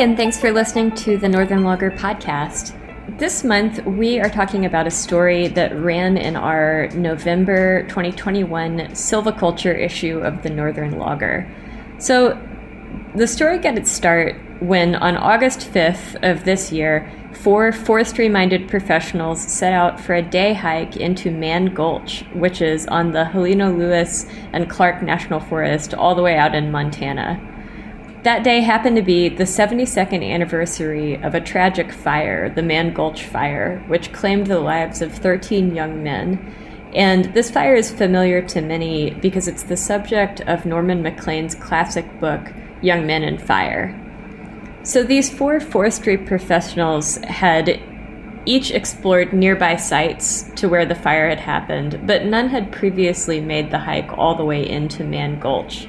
And 0.00 0.16
thanks 0.16 0.40
for 0.40 0.50
listening 0.50 0.92
to 0.92 1.18
the 1.18 1.28
Northern 1.28 1.62
Logger 1.62 1.90
podcast. 1.90 2.74
This 3.18 3.44
month, 3.44 3.84
we 3.84 4.18
are 4.18 4.30
talking 4.30 4.64
about 4.64 4.86
a 4.86 4.90
story 4.90 5.48
that 5.48 5.78
ran 5.78 6.16
in 6.16 6.36
our 6.36 6.88
November 6.94 7.82
2021 7.82 8.78
Silviculture 8.92 9.78
issue 9.78 10.20
of 10.20 10.42
the 10.42 10.48
Northern 10.48 10.98
Logger. 10.98 11.46
So, 11.98 12.40
the 13.14 13.26
story 13.26 13.58
got 13.58 13.76
its 13.76 13.92
start 13.92 14.36
when, 14.60 14.94
on 14.94 15.18
August 15.18 15.70
5th 15.70 16.16
of 16.22 16.46
this 16.46 16.72
year, 16.72 17.12
four 17.34 17.70
forestry 17.70 18.30
minded 18.30 18.70
professionals 18.70 19.42
set 19.42 19.74
out 19.74 20.00
for 20.00 20.14
a 20.14 20.22
day 20.22 20.54
hike 20.54 20.96
into 20.96 21.30
Mann 21.30 21.74
Gulch, 21.74 22.24
which 22.32 22.62
is 22.62 22.86
on 22.86 23.12
the 23.12 23.26
Helena 23.26 23.70
Lewis 23.70 24.24
and 24.54 24.70
Clark 24.70 25.02
National 25.02 25.40
Forest, 25.40 25.92
all 25.92 26.14
the 26.14 26.22
way 26.22 26.38
out 26.38 26.54
in 26.54 26.70
Montana. 26.70 27.38
That 28.22 28.44
day 28.44 28.60
happened 28.60 28.96
to 28.96 29.02
be 29.02 29.30
the 29.30 29.44
72nd 29.44 30.22
anniversary 30.22 31.14
of 31.22 31.34
a 31.34 31.40
tragic 31.40 31.90
fire, 31.90 32.50
the 32.50 32.62
Mann 32.62 32.92
Gulch 32.92 33.24
Fire, 33.24 33.82
which 33.86 34.12
claimed 34.12 34.46
the 34.46 34.60
lives 34.60 35.00
of 35.00 35.14
13 35.14 35.74
young 35.74 36.02
men. 36.02 36.54
And 36.94 37.32
this 37.32 37.50
fire 37.50 37.74
is 37.74 37.90
familiar 37.90 38.42
to 38.42 38.60
many 38.60 39.12
because 39.12 39.48
it's 39.48 39.62
the 39.62 39.76
subject 39.76 40.42
of 40.42 40.66
Norman 40.66 41.02
Maclean's 41.02 41.54
classic 41.54 42.20
book, 42.20 42.52
Young 42.82 43.06
Men 43.06 43.22
and 43.22 43.40
Fire. 43.40 43.98
So 44.82 45.02
these 45.02 45.30
four 45.30 45.58
forestry 45.58 46.18
professionals 46.18 47.16
had 47.24 47.80
each 48.44 48.70
explored 48.70 49.32
nearby 49.32 49.76
sites 49.76 50.42
to 50.56 50.68
where 50.68 50.84
the 50.84 50.94
fire 50.94 51.30
had 51.30 51.40
happened, 51.40 52.06
but 52.06 52.26
none 52.26 52.50
had 52.50 52.70
previously 52.70 53.40
made 53.40 53.70
the 53.70 53.78
hike 53.78 54.18
all 54.18 54.34
the 54.34 54.44
way 54.44 54.68
into 54.68 55.04
Mann 55.04 55.40
Gulch. 55.40 55.88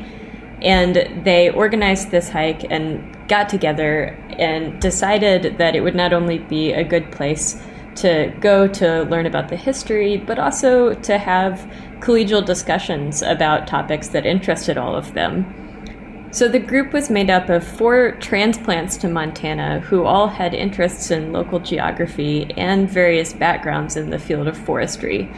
And 0.61 1.23
they 1.25 1.49
organized 1.49 2.11
this 2.11 2.29
hike 2.29 2.65
and 2.69 3.17
got 3.27 3.49
together 3.49 4.17
and 4.37 4.79
decided 4.79 5.57
that 5.57 5.75
it 5.75 5.81
would 5.81 5.95
not 5.95 6.13
only 6.13 6.37
be 6.37 6.71
a 6.73 6.83
good 6.83 7.11
place 7.11 7.61
to 7.95 8.33
go 8.39 8.67
to 8.67 9.03
learn 9.03 9.25
about 9.25 9.49
the 9.49 9.55
history, 9.55 10.17
but 10.17 10.39
also 10.39 10.93
to 10.93 11.17
have 11.17 11.69
collegial 11.99 12.45
discussions 12.45 13.21
about 13.21 13.67
topics 13.67 14.09
that 14.09 14.25
interested 14.25 14.77
all 14.77 14.95
of 14.95 15.13
them. 15.13 15.45
So 16.33 16.47
the 16.47 16.59
group 16.59 16.93
was 16.93 17.09
made 17.09 17.29
up 17.29 17.49
of 17.49 17.67
four 17.67 18.13
transplants 18.13 18.95
to 18.97 19.09
Montana 19.09 19.81
who 19.81 20.05
all 20.05 20.27
had 20.27 20.53
interests 20.53 21.11
in 21.11 21.33
local 21.33 21.59
geography 21.59 22.49
and 22.55 22.89
various 22.89 23.33
backgrounds 23.33 23.97
in 23.97 24.11
the 24.11 24.19
field 24.19 24.47
of 24.47 24.57
forestry. 24.57 25.29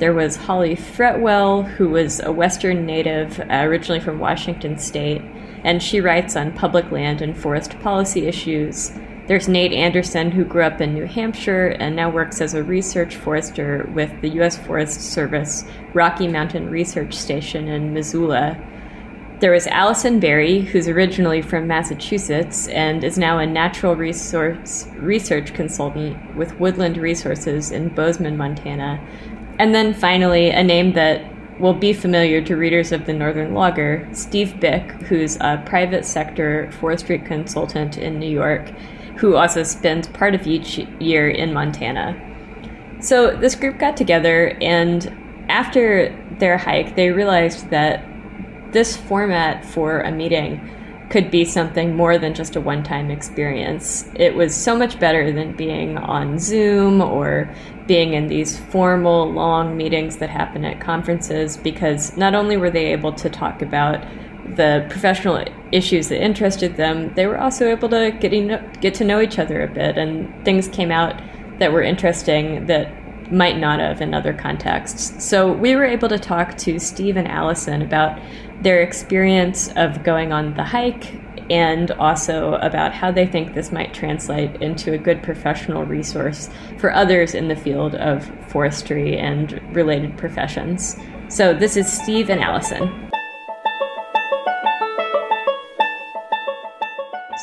There 0.00 0.14
was 0.14 0.34
Holly 0.34 0.76
Fretwell, 0.76 1.62
who 1.62 1.90
was 1.90 2.20
a 2.20 2.32
Western 2.32 2.86
native, 2.86 3.38
uh, 3.38 3.44
originally 3.50 4.00
from 4.00 4.18
Washington 4.18 4.78
State, 4.78 5.20
and 5.62 5.82
she 5.82 6.00
writes 6.00 6.36
on 6.36 6.54
public 6.54 6.90
land 6.90 7.20
and 7.20 7.36
forest 7.36 7.78
policy 7.80 8.26
issues. 8.26 8.92
There's 9.26 9.46
Nate 9.46 9.74
Anderson, 9.74 10.30
who 10.30 10.46
grew 10.46 10.62
up 10.62 10.80
in 10.80 10.94
New 10.94 11.04
Hampshire 11.04 11.76
and 11.78 11.94
now 11.94 12.08
works 12.08 12.40
as 12.40 12.54
a 12.54 12.62
research 12.62 13.14
forester 13.16 13.90
with 13.94 14.10
the 14.22 14.30
U.S. 14.36 14.56
Forest 14.56 15.02
Service 15.02 15.66
Rocky 15.92 16.28
Mountain 16.28 16.70
Research 16.70 17.12
Station 17.12 17.68
in 17.68 17.92
Missoula. 17.92 18.58
There 19.40 19.52
was 19.52 19.66
Allison 19.66 20.20
Berry, 20.20 20.60
who's 20.60 20.86
originally 20.86 21.40
from 21.40 21.66
Massachusetts 21.66 22.68
and 22.68 23.02
is 23.02 23.16
now 23.16 23.38
a 23.38 23.46
natural 23.46 23.96
resource 23.96 24.86
research 24.96 25.54
consultant 25.54 26.36
with 26.36 26.60
Woodland 26.60 26.98
Resources 26.98 27.70
in 27.70 27.88
Bozeman, 27.88 28.36
Montana, 28.36 29.00
and 29.60 29.74
then 29.74 29.92
finally, 29.92 30.48
a 30.48 30.64
name 30.64 30.94
that 30.94 31.22
will 31.60 31.74
be 31.74 31.92
familiar 31.92 32.40
to 32.40 32.56
readers 32.56 32.92
of 32.92 33.04
the 33.04 33.12
Northern 33.12 33.52
Logger, 33.52 34.08
Steve 34.14 34.58
Bick, 34.58 34.90
who's 35.02 35.36
a 35.36 35.62
private 35.66 36.06
sector 36.06 36.72
forestry 36.80 37.18
consultant 37.18 37.98
in 37.98 38.18
New 38.18 38.30
York, 38.30 38.70
who 39.16 39.36
also 39.36 39.62
spends 39.62 40.08
part 40.08 40.34
of 40.34 40.46
each 40.46 40.78
year 40.98 41.28
in 41.28 41.52
Montana. 41.52 42.16
So 43.02 43.36
this 43.36 43.54
group 43.54 43.78
got 43.78 43.98
together, 43.98 44.56
and 44.62 45.44
after 45.50 46.08
their 46.38 46.56
hike, 46.56 46.96
they 46.96 47.10
realized 47.10 47.68
that 47.68 48.02
this 48.72 48.96
format 48.96 49.62
for 49.66 50.00
a 50.00 50.10
meeting 50.10 50.70
could 51.10 51.30
be 51.30 51.44
something 51.44 51.94
more 51.94 52.18
than 52.18 52.32
just 52.32 52.56
a 52.56 52.60
one 52.60 52.82
time 52.82 53.10
experience. 53.10 54.08
It 54.14 54.34
was 54.34 54.54
so 54.54 54.76
much 54.76 54.98
better 54.98 55.32
than 55.32 55.52
being 55.52 55.98
on 55.98 56.38
Zoom 56.38 57.00
or 57.00 57.52
being 57.86 58.14
in 58.14 58.28
these 58.28 58.58
formal, 58.58 59.30
long 59.30 59.76
meetings 59.76 60.18
that 60.18 60.30
happen 60.30 60.64
at 60.64 60.80
conferences 60.80 61.56
because 61.56 62.16
not 62.16 62.34
only 62.34 62.56
were 62.56 62.70
they 62.70 62.92
able 62.92 63.12
to 63.12 63.28
talk 63.28 63.60
about 63.60 64.06
the 64.54 64.86
professional 64.88 65.44
issues 65.72 66.08
that 66.08 66.22
interested 66.22 66.76
them, 66.76 67.12
they 67.14 67.26
were 67.26 67.38
also 67.38 67.68
able 67.68 67.88
to 67.88 68.16
getting 68.20 68.56
get 68.80 68.94
to 68.94 69.04
know 69.04 69.20
each 69.20 69.38
other 69.38 69.62
a 69.62 69.68
bit, 69.68 69.98
and 69.98 70.44
things 70.44 70.68
came 70.68 70.90
out 70.90 71.20
that 71.58 71.72
were 71.72 71.82
interesting 71.82 72.66
that 72.66 72.92
might 73.32 73.58
not 73.58 73.78
have 73.80 74.00
in 74.00 74.14
other 74.14 74.32
contexts. 74.32 75.24
So 75.24 75.52
we 75.52 75.76
were 75.76 75.84
able 75.84 76.08
to 76.08 76.18
talk 76.18 76.56
to 76.58 76.78
Steve 76.78 77.16
and 77.16 77.28
Allison 77.28 77.82
about 77.82 78.20
their 78.60 78.82
experience 78.82 79.70
of 79.76 80.02
going 80.02 80.32
on 80.32 80.54
the 80.54 80.64
hike 80.64 81.14
and 81.50 81.90
also 81.92 82.54
about 82.54 82.92
how 82.92 83.10
they 83.10 83.26
think 83.26 83.54
this 83.54 83.72
might 83.72 83.92
translate 83.92 84.62
into 84.62 84.92
a 84.92 84.98
good 84.98 85.22
professional 85.22 85.84
resource 85.84 86.48
for 86.78 86.92
others 86.94 87.34
in 87.34 87.48
the 87.48 87.56
field 87.56 87.94
of 87.96 88.24
forestry 88.48 89.18
and 89.18 89.60
related 89.74 90.16
professions. 90.16 90.96
So 91.28 91.52
this 91.52 91.76
is 91.76 91.90
Steve 91.90 92.30
and 92.30 92.40
Allison. 92.40 93.10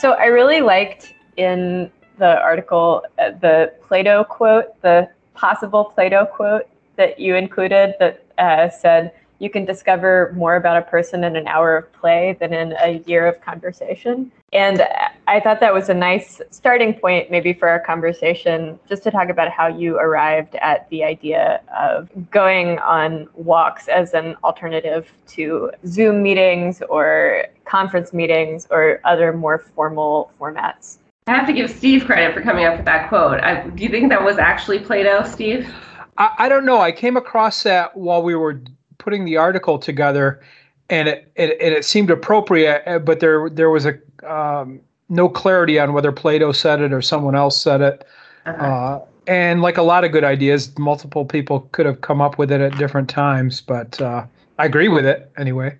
So 0.01 0.11
I 0.11 0.25
really 0.25 0.61
liked 0.61 1.15
in 1.37 1.91
the 2.17 2.39
article 2.41 3.03
uh, 3.17 3.31
the 3.31 3.73
Plato 3.87 4.23
quote, 4.23 4.79
the 4.81 5.09
possible 5.33 5.85
Plato 5.85 6.25
quote 6.25 6.67
that 6.95 7.19
you 7.19 7.35
included 7.35 7.95
that 7.99 8.23
uh, 8.37 8.69
said, 8.69 9.11
you 9.39 9.49
can 9.49 9.65
discover 9.65 10.33
more 10.35 10.55
about 10.55 10.77
a 10.77 10.81
person 10.81 11.23
in 11.23 11.35
an 11.35 11.47
hour 11.47 11.77
of 11.77 11.91
play 11.93 12.37
than 12.39 12.53
in 12.53 12.73
a 12.81 13.03
year 13.05 13.27
of 13.27 13.39
conversation. 13.41 14.31
And 14.53 14.87
I 15.27 15.39
thought 15.39 15.59
that 15.59 15.73
was 15.73 15.89
a 15.89 15.93
nice 15.93 16.41
starting 16.51 16.93
point, 16.93 17.29
maybe 17.29 17.53
for 17.53 17.67
our 17.67 17.79
conversation, 17.79 18.79
just 18.87 19.03
to 19.03 19.11
talk 19.11 19.29
about 19.29 19.49
how 19.49 19.67
you 19.67 19.97
arrived 19.97 20.55
at 20.55 20.89
the 20.89 21.03
idea 21.03 21.61
of 21.77 22.09
going 22.31 22.79
on 22.79 23.27
walks 23.33 23.87
as 23.87 24.13
an 24.13 24.35
alternative 24.43 25.11
to 25.27 25.71
Zoom 25.85 26.23
meetings 26.23 26.81
or 26.89 27.45
conference 27.65 28.13
meetings 28.13 28.67
or 28.71 29.01
other 29.03 29.33
more 29.33 29.59
formal 29.59 30.31
formats. 30.39 30.97
I 31.27 31.35
have 31.35 31.45
to 31.47 31.53
give 31.53 31.69
Steve 31.69 32.05
credit 32.05 32.33
for 32.33 32.41
coming 32.41 32.63
up 32.63 32.77
with 32.77 32.85
that 32.85 33.09
quote. 33.09 33.41
I, 33.41 33.67
do 33.67 33.83
you 33.83 33.89
think 33.89 34.09
that 34.09 34.23
was 34.23 34.37
actually 34.37 34.79
Plato, 34.79 35.23
Steve? 35.25 35.69
I, 36.17 36.31
I 36.37 36.49
don't 36.49 36.65
know. 36.65 36.79
I 36.79 36.93
came 36.93 37.17
across 37.17 37.63
that 37.63 37.97
while 37.97 38.23
we 38.23 38.33
were 38.33 38.61
putting 38.97 39.25
the 39.25 39.37
article 39.37 39.77
together, 39.77 40.41
and 40.89 41.07
it 41.07 41.31
it, 41.35 41.61
it 41.61 41.85
seemed 41.85 42.09
appropriate, 42.09 42.83
uh, 42.85 42.99
but 42.99 43.19
there 43.19 43.49
there 43.49 43.69
was 43.69 43.85
a 43.85 43.97
um, 44.29 44.79
no 45.09 45.29
clarity 45.29 45.79
on 45.79 45.93
whether 45.93 46.11
Plato 46.11 46.51
said 46.51 46.81
it 46.81 46.93
or 46.93 47.01
someone 47.01 47.35
else 47.35 47.61
said 47.61 47.81
it. 47.81 48.05
Uh-huh. 48.45 48.65
Uh, 48.65 49.05
and 49.27 49.61
like 49.61 49.77
a 49.77 49.83
lot 49.83 50.03
of 50.03 50.11
good 50.11 50.23
ideas, 50.23 50.77
multiple 50.77 51.25
people 51.25 51.61
could 51.73 51.85
have 51.85 52.01
come 52.01 52.21
up 52.21 52.37
with 52.37 52.51
it 52.51 52.61
at 52.61 52.77
different 52.77 53.09
times, 53.09 53.59
but 53.59 54.01
uh, 54.01 54.25
I 54.57 54.65
agree 54.65 54.87
with 54.87 55.05
it 55.05 55.29
anyway. 55.37 55.77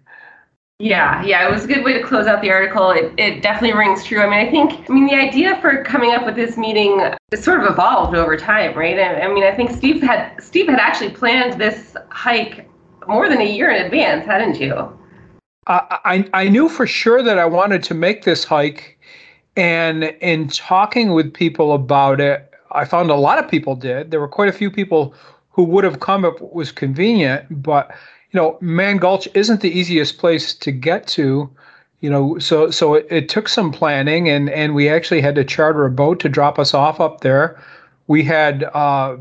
Yeah, 0.80 1.24
yeah, 1.24 1.48
it 1.48 1.52
was 1.52 1.64
a 1.64 1.68
good 1.68 1.84
way 1.84 1.94
to 1.94 2.04
close 2.04 2.28
out 2.28 2.42
the 2.42 2.52
article. 2.52 2.92
It, 2.92 3.12
it 3.18 3.42
definitely 3.42 3.76
rings 3.76 4.04
true. 4.04 4.22
I 4.22 4.30
mean, 4.30 4.48
I 4.48 4.52
think, 4.52 4.88
I 4.88 4.94
mean, 4.94 5.08
the 5.08 5.16
idea 5.16 5.60
for 5.60 5.84
coming 5.84 6.14
up 6.14 6.24
with 6.24 6.36
this 6.36 6.56
meeting 6.56 7.02
sort 7.34 7.64
of 7.64 7.72
evolved 7.72 8.16
over 8.16 8.38
time, 8.38 8.78
right? 8.78 9.00
I, 9.00 9.22
I 9.22 9.28
mean, 9.28 9.44
I 9.44 9.56
think 9.56 9.72
Steve 9.72 10.04
had 10.04 10.40
Steve 10.40 10.68
had 10.68 10.80
actually 10.80 11.10
planned 11.10 11.60
this 11.60 11.98
hike 12.12 12.70
more 13.08 13.30
than 13.30 13.42
a 13.42 13.50
year 13.50 13.70
in 13.70 13.86
advance, 13.86 14.26
hadn't 14.26 14.60
you? 14.60 14.98
I, 15.68 16.30
I 16.34 16.48
knew 16.48 16.70
for 16.70 16.88
sure 16.88 17.22
that 17.22 17.38
I 17.38 17.46
wanted 17.46 17.84
to 17.84 17.94
make 17.94 18.24
this 18.24 18.46
hike. 18.46 18.98
And 19.58 20.04
in 20.22 20.48
talking 20.48 21.12
with 21.12 21.34
people 21.34 21.74
about 21.74 22.22
it, 22.22 22.54
I 22.72 22.86
found 22.86 23.10
a 23.10 23.16
lot 23.16 23.38
of 23.38 23.50
people 23.50 23.76
did. 23.76 24.12
There 24.12 24.20
were 24.20 24.28
quite 24.28 24.50
a 24.50 24.54
few 24.54 24.72
people 24.72 25.14
who 25.50 25.64
would 25.64 25.84
have 25.84 26.00
come 26.00 26.24
if 26.24 26.36
it 26.36 26.54
was 26.54 26.72
convenient. 26.72 27.64
But, 27.64 27.92
you 28.32 28.40
know, 28.40 28.58
Mann 28.62 28.98
Gulch 28.98 29.28
isn't 29.34 29.62
the 29.62 29.72
easiest 29.72 30.20
place 30.20 30.54
to 30.56 30.72
get 30.72 31.08
to. 31.08 31.50
You 32.00 32.12
know, 32.12 32.38
so 32.38 32.70
so 32.70 32.94
it, 32.94 33.08
it 33.10 33.28
took 33.28 33.50
some 33.50 33.72
planning, 33.72 34.30
and 34.30 34.52
and 34.52 34.76
we 34.76 34.88
actually 34.88 35.20
had 35.20 35.34
to 35.34 35.44
charter 35.44 35.84
a 35.84 35.90
boat 35.90 36.20
to 36.20 36.30
drop 36.30 36.60
us 36.60 36.76
off 36.76 37.00
up 37.00 37.22
there. 37.22 37.60
We 38.06 38.22
had 38.22 38.66
uh, 38.76 39.18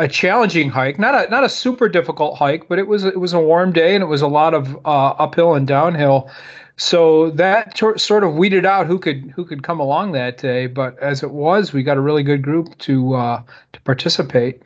a 0.00 0.08
challenging 0.08 0.70
hike, 0.70 0.98
not 0.98 1.14
a 1.14 1.30
not 1.30 1.44
a 1.44 1.48
super 1.48 1.88
difficult 1.88 2.38
hike, 2.38 2.68
but 2.68 2.78
it 2.78 2.88
was 2.88 3.04
it 3.04 3.20
was 3.20 3.34
a 3.34 3.40
warm 3.40 3.70
day 3.70 3.94
and 3.94 4.02
it 4.02 4.06
was 4.06 4.22
a 4.22 4.28
lot 4.28 4.54
of 4.54 4.74
uh, 4.86 5.10
uphill 5.18 5.54
and 5.54 5.66
downhill. 5.66 6.30
So 6.78 7.30
that 7.32 7.76
sort 7.76 8.24
of 8.24 8.34
weeded 8.34 8.64
out 8.64 8.86
who 8.86 8.98
could 8.98 9.30
who 9.36 9.44
could 9.44 9.62
come 9.62 9.78
along 9.78 10.12
that 10.12 10.38
day. 10.38 10.66
But 10.66 10.98
as 11.00 11.22
it 11.22 11.32
was, 11.32 11.74
we 11.74 11.82
got 11.82 11.98
a 11.98 12.00
really 12.00 12.22
good 12.22 12.40
group 12.40 12.76
to 12.78 13.14
uh, 13.14 13.42
to 13.74 13.80
participate. 13.82 14.62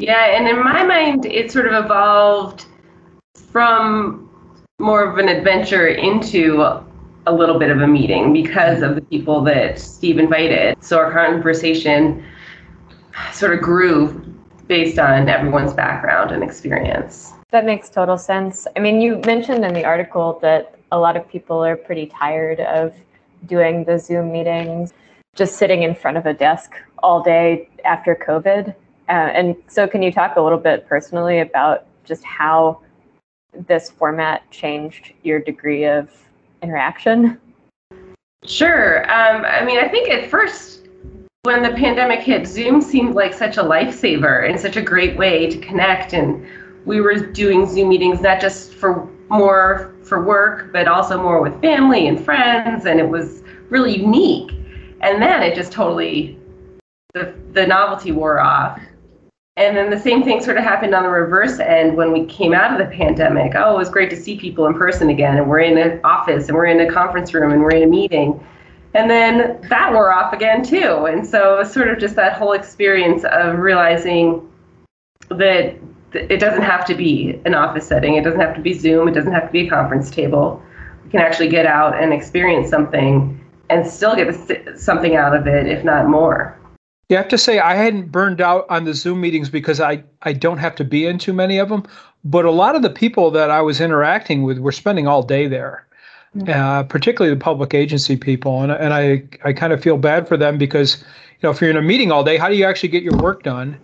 Yeah, 0.00 0.36
and 0.36 0.48
in 0.48 0.58
my 0.58 0.82
mind, 0.82 1.26
it 1.26 1.52
sort 1.52 1.66
of 1.66 1.84
evolved 1.84 2.64
from 3.52 4.28
more 4.80 5.04
of 5.04 5.18
an 5.18 5.28
adventure 5.28 5.86
into 5.86 6.62
a 6.62 7.32
little 7.32 7.58
bit 7.58 7.70
of 7.70 7.80
a 7.82 7.86
meeting 7.86 8.32
because 8.32 8.82
of 8.82 8.96
the 8.96 9.02
people 9.02 9.42
that 9.44 9.78
Steve 9.78 10.18
invited. 10.18 10.82
So 10.82 10.98
our 10.98 11.12
conversation 11.12 12.24
sort 13.32 13.52
of 13.52 13.60
grew 13.60 14.30
based 14.70 15.00
on 15.00 15.28
everyone's 15.28 15.74
background 15.74 16.30
and 16.30 16.44
experience. 16.44 17.32
That 17.50 17.64
makes 17.66 17.90
total 17.90 18.16
sense. 18.16 18.68
I 18.76 18.78
mean, 18.78 19.00
you 19.00 19.20
mentioned 19.26 19.64
in 19.64 19.74
the 19.74 19.84
article 19.84 20.38
that 20.42 20.78
a 20.92 20.98
lot 20.98 21.16
of 21.16 21.28
people 21.28 21.58
are 21.64 21.76
pretty 21.76 22.06
tired 22.06 22.60
of 22.60 22.94
doing 23.46 23.82
the 23.82 23.98
Zoom 23.98 24.30
meetings, 24.30 24.92
just 25.34 25.56
sitting 25.56 25.82
in 25.82 25.92
front 25.92 26.18
of 26.18 26.26
a 26.26 26.32
desk 26.32 26.74
all 27.02 27.20
day 27.20 27.68
after 27.84 28.14
COVID. 28.14 28.68
Uh, 29.08 29.12
and 29.38 29.56
so, 29.66 29.88
can 29.88 30.02
you 30.02 30.12
talk 30.12 30.36
a 30.36 30.40
little 30.40 30.56
bit 30.56 30.86
personally 30.86 31.40
about 31.40 31.86
just 32.04 32.22
how 32.22 32.80
this 33.66 33.90
format 33.90 34.48
changed 34.52 35.12
your 35.24 35.40
degree 35.40 35.84
of 35.84 36.10
interaction? 36.62 37.40
Sure. 38.44 39.02
Um, 39.10 39.44
I 39.44 39.64
mean, 39.64 39.80
I 39.80 39.88
think 39.88 40.10
at 40.10 40.30
first, 40.30 40.79
when 41.44 41.62
the 41.62 41.70
pandemic 41.70 42.20
hit, 42.20 42.46
Zoom 42.46 42.82
seemed 42.82 43.14
like 43.14 43.32
such 43.32 43.56
a 43.56 43.62
lifesaver 43.62 44.48
and 44.48 44.60
such 44.60 44.76
a 44.76 44.82
great 44.82 45.16
way 45.16 45.48
to 45.48 45.58
connect. 45.58 46.12
And 46.12 46.46
we 46.84 47.00
were 47.00 47.14
doing 47.14 47.66
Zoom 47.66 47.88
meetings 47.88 48.20
not 48.20 48.40
just 48.40 48.74
for 48.74 49.08
more 49.30 49.94
for 50.02 50.22
work, 50.22 50.70
but 50.72 50.86
also 50.86 51.22
more 51.22 51.40
with 51.40 51.58
family 51.62 52.08
and 52.08 52.22
friends. 52.22 52.84
And 52.84 53.00
it 53.00 53.08
was 53.08 53.42
really 53.70 53.96
unique. 53.96 54.50
And 55.00 55.22
then 55.22 55.42
it 55.42 55.54
just 55.54 55.72
totally, 55.72 56.38
the, 57.14 57.34
the 57.52 57.66
novelty 57.66 58.12
wore 58.12 58.38
off. 58.38 58.78
And 59.56 59.74
then 59.76 59.88
the 59.88 59.98
same 59.98 60.22
thing 60.22 60.42
sort 60.42 60.58
of 60.58 60.64
happened 60.64 60.94
on 60.94 61.04
the 61.04 61.08
reverse 61.08 61.58
end 61.58 61.96
when 61.96 62.12
we 62.12 62.26
came 62.26 62.52
out 62.52 62.78
of 62.78 62.78
the 62.78 62.94
pandemic. 62.94 63.52
Oh, 63.54 63.74
it 63.74 63.78
was 63.78 63.88
great 63.88 64.10
to 64.10 64.16
see 64.16 64.38
people 64.38 64.66
in 64.66 64.74
person 64.74 65.10
again, 65.10 65.36
and 65.36 65.48
we're 65.48 65.60
in 65.60 65.76
an 65.76 66.00
office, 66.02 66.48
and 66.48 66.56
we're 66.56 66.66
in 66.66 66.80
a 66.80 66.90
conference 66.90 67.34
room, 67.34 67.52
and 67.52 67.60
we're 67.60 67.72
in 67.72 67.82
a 67.82 67.86
meeting. 67.86 68.40
And 68.94 69.08
then 69.08 69.60
that 69.68 69.92
wore 69.92 70.12
off 70.12 70.32
again 70.32 70.64
too. 70.64 71.06
And 71.06 71.26
so 71.26 71.54
it 71.54 71.58
was 71.58 71.72
sort 71.72 71.88
of 71.88 71.98
just 71.98 72.16
that 72.16 72.32
whole 72.32 72.52
experience 72.52 73.24
of 73.24 73.58
realizing 73.58 74.46
that 75.28 75.76
it 76.12 76.40
doesn't 76.40 76.62
have 76.62 76.84
to 76.86 76.94
be 76.94 77.40
an 77.44 77.54
office 77.54 77.86
setting. 77.86 78.14
It 78.14 78.24
doesn't 78.24 78.40
have 78.40 78.54
to 78.56 78.60
be 78.60 78.74
Zoom. 78.74 79.06
It 79.06 79.12
doesn't 79.12 79.32
have 79.32 79.46
to 79.46 79.52
be 79.52 79.66
a 79.66 79.70
conference 79.70 80.10
table. 80.10 80.60
We 81.04 81.10
can 81.10 81.20
actually 81.20 81.48
get 81.48 81.66
out 81.66 82.00
and 82.02 82.12
experience 82.12 82.68
something 82.68 83.36
and 83.68 83.86
still 83.86 84.16
get 84.16 84.78
something 84.78 85.14
out 85.14 85.36
of 85.36 85.46
it, 85.46 85.66
if 85.66 85.84
not 85.84 86.08
more. 86.08 86.56
You 87.08 87.16
have 87.16 87.28
to 87.28 87.38
say 87.38 87.58
I 87.58 87.74
hadn't 87.74 88.12
burned 88.12 88.40
out 88.40 88.66
on 88.68 88.84
the 88.84 88.94
Zoom 88.94 89.20
meetings 89.20 89.50
because 89.50 89.80
I, 89.80 90.02
I 90.22 90.32
don't 90.32 90.58
have 90.58 90.74
to 90.76 90.84
be 90.84 91.06
in 91.06 91.18
too 91.18 91.32
many 91.32 91.58
of 91.58 91.68
them. 91.68 91.84
But 92.24 92.44
a 92.44 92.50
lot 92.50 92.76
of 92.76 92.82
the 92.82 92.90
people 92.90 93.30
that 93.32 93.50
I 93.50 93.62
was 93.62 93.80
interacting 93.80 94.42
with 94.42 94.58
were 94.58 94.72
spending 94.72 95.06
all 95.06 95.22
day 95.22 95.46
there. 95.46 95.86
Uh, 96.48 96.82
particularly 96.84 97.34
the 97.34 97.40
public 97.40 97.74
agency 97.74 98.16
people. 98.16 98.62
And, 98.62 98.72
and 98.72 98.94
I, 98.94 99.24
I 99.44 99.52
kind 99.52 99.72
of 99.72 99.82
feel 99.82 99.98
bad 99.98 100.28
for 100.28 100.36
them 100.36 100.58
because, 100.58 101.02
you 101.02 101.44
know, 101.44 101.50
if 101.50 101.60
you're 101.60 101.70
in 101.70 101.76
a 101.76 101.82
meeting 101.82 102.12
all 102.12 102.24
day, 102.24 102.36
how 102.36 102.48
do 102.48 102.54
you 102.54 102.64
actually 102.64 102.90
get 102.90 103.02
your 103.02 103.16
work 103.16 103.42
done? 103.42 103.78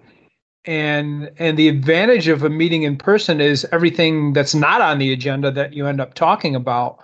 and 0.66 1.30
and 1.38 1.56
the 1.56 1.68
advantage 1.68 2.28
of 2.28 2.42
a 2.42 2.50
meeting 2.50 2.82
in 2.82 2.96
person 2.96 3.40
is 3.40 3.66
everything 3.72 4.32
that's 4.32 4.54
not 4.54 4.80
on 4.80 4.98
the 4.98 5.12
agenda 5.12 5.50
that 5.50 5.72
you 5.72 5.86
end 5.86 6.00
up 6.00 6.14
talking 6.14 6.54
about 6.54 6.98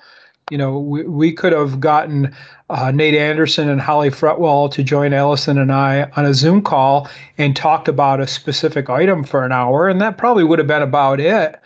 you 0.51 0.59
know 0.59 0.79
we, 0.79 1.05
we 1.05 1.33
could 1.33 1.53
have 1.53 1.81
gotten 1.81 2.35
uh, 2.71 2.91
nate 2.91 3.15
anderson 3.15 3.69
and 3.69 3.81
holly 3.81 4.11
fretwell 4.11 4.71
to 4.71 4.83
join 4.83 5.13
allison 5.13 5.59
and 5.59 5.73
i 5.73 6.03
on 6.17 6.25
a 6.25 6.35
zoom 6.35 6.61
call 6.61 7.09
and 7.39 7.55
talked 7.55 7.89
about 7.89 8.21
a 8.21 8.27
specific 8.27 8.91
item 8.91 9.23
for 9.23 9.45
an 9.45 9.53
hour 9.53 9.89
and 9.89 10.01
that 10.01 10.19
probably 10.19 10.45
would 10.45 10.59
have 10.59 10.69
been 10.69 10.83
about 10.83 11.21
it 11.21 11.61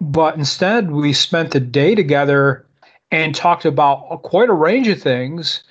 but 0.00 0.36
instead 0.36 0.90
we 0.90 1.12
spent 1.12 1.52
the 1.52 1.60
day 1.60 1.94
together 1.94 2.66
and 3.10 3.34
talked 3.34 3.64
about 3.64 4.22
quite 4.22 4.48
a 4.48 4.54
range 4.54 4.88
of 4.88 5.00
things 5.00 5.62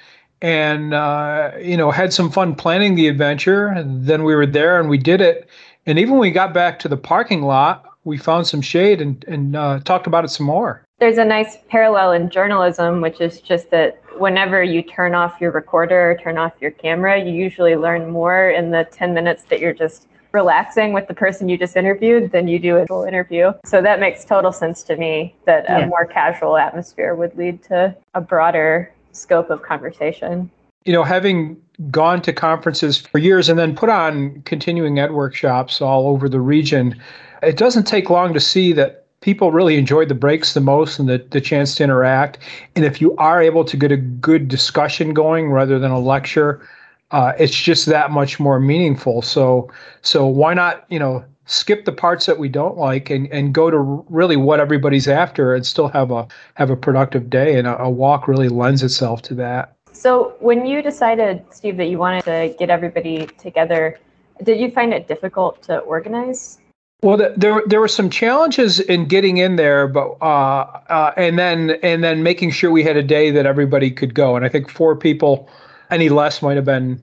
and 0.42 0.94
uh, 0.94 1.52
you 1.60 1.76
know 1.76 1.92
had 1.92 2.14
some 2.14 2.32
fun 2.32 2.56
planning 2.56 2.96
the 2.96 3.08
adventure. 3.08 3.68
And 3.68 4.06
then 4.06 4.24
we 4.24 4.36
were 4.36 4.46
there 4.46 4.80
and 4.80 4.90
we 4.90 4.98
did 4.98 5.22
it. 5.22 5.50
And 5.86 5.98
even 5.98 6.14
when 6.14 6.22
we 6.22 6.32
got 6.32 6.54
back 6.54 6.80
to 6.80 6.88
the 6.88 6.98
parking 6.98 7.42
lot, 7.42 7.86
we 8.04 8.18
found 8.18 8.48
some 8.48 8.62
shade 8.62 9.02
and 9.02 9.24
and 9.28 9.56
uh, 9.56 9.80
talked 9.82 10.08
about 10.08 10.26
it 10.26 10.30
some 10.30 10.46
more. 10.46 10.84
There's 11.00 11.18
a 11.18 11.26
nice 11.26 11.58
parallel 11.70 12.12
in 12.12 12.30
journalism, 12.30 13.00
which 13.00 13.22
is 13.22 13.40
just 13.40 13.72
that 13.72 14.02
whenever 14.20 14.62
you 14.62 14.82
turn 14.82 15.16
off 15.16 15.40
your 15.40 15.52
recorder 15.52 16.12
or 16.12 16.18
turn 16.18 16.38
off 16.38 16.52
your 16.60 16.72
camera, 16.72 17.24
you 17.24 17.32
usually 17.32 17.78
learn 17.78 18.10
more 18.10 18.50
in 18.50 18.72
the 18.72 18.86
10 18.92 19.14
minutes 19.14 19.44
that 19.44 19.62
you're 19.62 19.74
just 19.74 20.09
relaxing 20.32 20.94
with 20.94 21.08
the 21.08 21.14
person 21.14 21.50
you 21.50 21.58
just 21.58 21.76
interviewed 21.76 22.32
than 22.32 22.48
you 22.48 22.60
do 22.60 22.78
a 22.78 22.86
full 22.86 23.04
interview. 23.04 23.52
So 23.66 23.82
that 23.82 24.00
makes 24.00 24.26
total 24.26 24.52
sense 24.52 24.84
to 24.84 24.96
me 24.96 25.36
that 25.46 25.66
a 25.70 25.80
yeah. 25.80 25.88
more 25.88 26.06
casual 26.06 26.58
atmosphere 26.58 27.16
would 27.16 27.36
lead 27.38 27.64
to 27.64 27.96
a 28.14 28.22
broader 28.22 28.92
scope 29.12 29.50
of 29.50 29.64
conversation. 29.64 30.50
You 30.86 30.94
know, 30.94 31.04
having 31.04 31.58
gone 31.92 32.22
to 32.22 32.34
conferences 32.34 32.98
for 32.98 33.18
years 33.18 33.50
and 33.50 33.58
then 33.58 33.76
put 33.76 33.90
on 33.90 34.42
continuing 34.44 35.00
ed 35.00 35.12
workshops 35.12 35.82
all 35.82 36.08
over 36.08 36.30
the 36.30 36.40
region, 36.40 37.00
it 37.42 37.58
doesn't 37.58 37.86
take 37.86 38.10
long 38.10 38.34
to 38.34 38.40
see 38.40 38.74
that 38.74 39.06
people 39.22 39.52
really 39.52 39.78
enjoyed 39.78 40.10
the 40.10 40.16
breaks 40.16 40.54
the 40.54 40.62
most 40.62 41.00
and 41.00 41.10
the, 41.10 41.26
the 41.32 41.42
chance 41.42 41.76
to 41.76 41.84
interact. 41.84 42.38
And 42.76 42.86
if 42.86 43.02
you 43.02 43.16
are 43.18 43.42
able 43.42 43.66
to 43.66 43.76
get 43.76 43.92
a 43.92 43.98
good 43.98 44.48
discussion 44.48 45.14
going 45.14 45.52
rather 45.52 45.80
than 45.80 45.92
a 45.92 46.00
lecture, 46.00 46.66
uh, 47.12 47.34
it's 47.40 47.56
just 47.56 47.86
that 47.88 48.12
much 48.12 48.40
more 48.40 48.60
meaningful. 48.60 49.22
So, 49.22 49.72
so 50.02 50.26
why 50.28 50.54
not, 50.54 50.86
you 50.90 51.00
know, 51.00 51.24
skip 51.50 51.86
the 51.86 51.92
parts 51.92 52.28
that 52.28 52.38
we 52.38 52.48
don't 52.48 52.78
like 52.78 53.10
and, 53.10 53.28
and 53.32 53.54
go 53.54 53.72
to 53.72 53.80
really 54.10 54.38
what 54.38 54.60
everybody's 54.60 55.08
after 55.08 55.56
and 55.56 55.66
still 55.66 55.88
have 55.88 56.12
a 56.12 56.28
have 56.54 56.70
a 56.70 56.76
productive 56.76 57.30
day 57.30 57.58
and 57.58 57.68
a, 57.68 57.82
a 57.82 57.90
walk 57.90 58.28
really 58.28 58.50
lends 58.50 58.84
itself 58.84 59.24
to 59.24 59.34
that 59.34 59.76
so 59.92 60.36
when 60.40 60.68
you 60.68 60.84
decided 60.84 61.44
steve 61.50 61.76
that 61.78 61.88
you 61.88 61.98
wanted 61.98 62.24
to 62.24 62.56
get 62.60 62.70
everybody 62.70 63.26
together 63.40 63.98
did 64.44 64.60
you 64.60 64.70
find 64.70 64.94
it 64.94 65.08
difficult 65.08 65.62
to 65.64 65.80
organize 65.80 66.60
well, 67.02 67.16
there 67.38 67.64
there 67.66 67.80
were 67.80 67.88
some 67.88 68.10
challenges 68.10 68.82
in 68.82 69.06
getting 69.06 69.38
in 69.38 69.56
there, 69.56 69.88
but 69.88 70.18
uh, 70.22 70.66
uh, 70.90 71.14
and 71.16 71.40
then 71.40 71.78
and 71.82 72.04
then 72.04 72.24
making 72.24 72.52
sure 72.52 72.72
we 72.72 72.84
had 72.84 72.98
a 72.98 73.04
day 73.04 73.32
that 73.32 73.46
everybody 73.46 73.90
could 73.90 74.14
go. 74.14 74.36
And 74.36 74.44
I 74.44 74.50
think 74.50 74.70
four 74.70 74.98
people, 74.98 75.48
any 75.90 76.10
less 76.10 76.42
might 76.42 76.56
have 76.56 76.66
been 76.66 77.02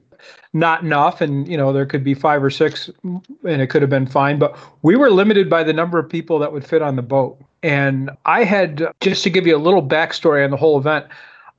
not 0.52 0.82
enough 0.82 1.20
and 1.20 1.46
you 1.48 1.56
know 1.56 1.72
there 1.72 1.86
could 1.86 2.02
be 2.02 2.14
five 2.14 2.42
or 2.42 2.50
six 2.50 2.90
and 3.04 3.62
it 3.62 3.68
could 3.68 3.82
have 3.82 3.90
been 3.90 4.06
fine 4.06 4.38
but 4.38 4.56
we 4.82 4.96
were 4.96 5.10
limited 5.10 5.50
by 5.50 5.62
the 5.62 5.72
number 5.72 5.98
of 5.98 6.08
people 6.08 6.38
that 6.38 6.52
would 6.52 6.64
fit 6.64 6.82
on 6.82 6.96
the 6.96 7.02
boat. 7.02 7.38
And 7.62 8.10
i 8.24 8.44
had 8.44 8.86
just 9.00 9.22
to 9.24 9.30
give 9.30 9.46
you 9.46 9.56
a 9.56 9.58
little 9.58 9.86
backstory 9.86 10.44
on 10.44 10.50
the 10.50 10.56
whole 10.56 10.78
event 10.78 11.06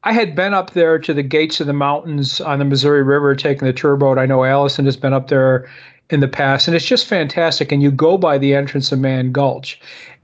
i 0.04 0.14
had 0.14 0.36
been 0.36 0.54
up 0.54 0.72
there 0.72 0.98
to 1.00 1.14
the 1.14 1.24
gates 1.24 1.60
of 1.60 1.68
the 1.68 1.74
mountains 1.74 2.42
on 2.42 2.60
the 2.60 2.66
missouri 2.66 3.04
river 3.04 3.36
taking 3.36 3.68
the 3.68 3.74
tour 3.74 3.96
boat. 3.96 4.18
I 4.18 4.26
know 4.26 4.44
allison 4.44 4.86
has 4.86 4.98
been 4.98 5.14
up 5.14 5.28
there 5.28 5.70
in 6.10 6.22
the 6.22 6.28
past 6.28 6.68
and 6.68 6.76
it's 6.76 6.86
just 6.86 7.06
fantastic 7.06 7.72
and 7.72 7.84
you 7.84 7.92
go 7.92 8.18
by 8.18 8.38
the 8.38 8.56
entrance 8.56 8.92
of 8.92 9.00
mann 9.00 9.32
gulch. 9.32 9.80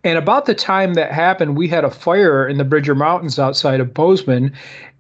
And 0.06 0.18
about 0.18 0.46
the 0.46 0.56
time 0.56 0.96
that 0.96 1.14
happened, 1.14 1.56
we 1.56 1.70
had 1.70 1.86
a 1.86 1.90
fire 1.90 2.46
in 2.46 2.58
the 2.58 2.66
Bridger 2.66 2.94
Mountains 2.94 3.40
outside 3.40 3.80
of 3.80 3.94
Bozeman, 3.94 4.54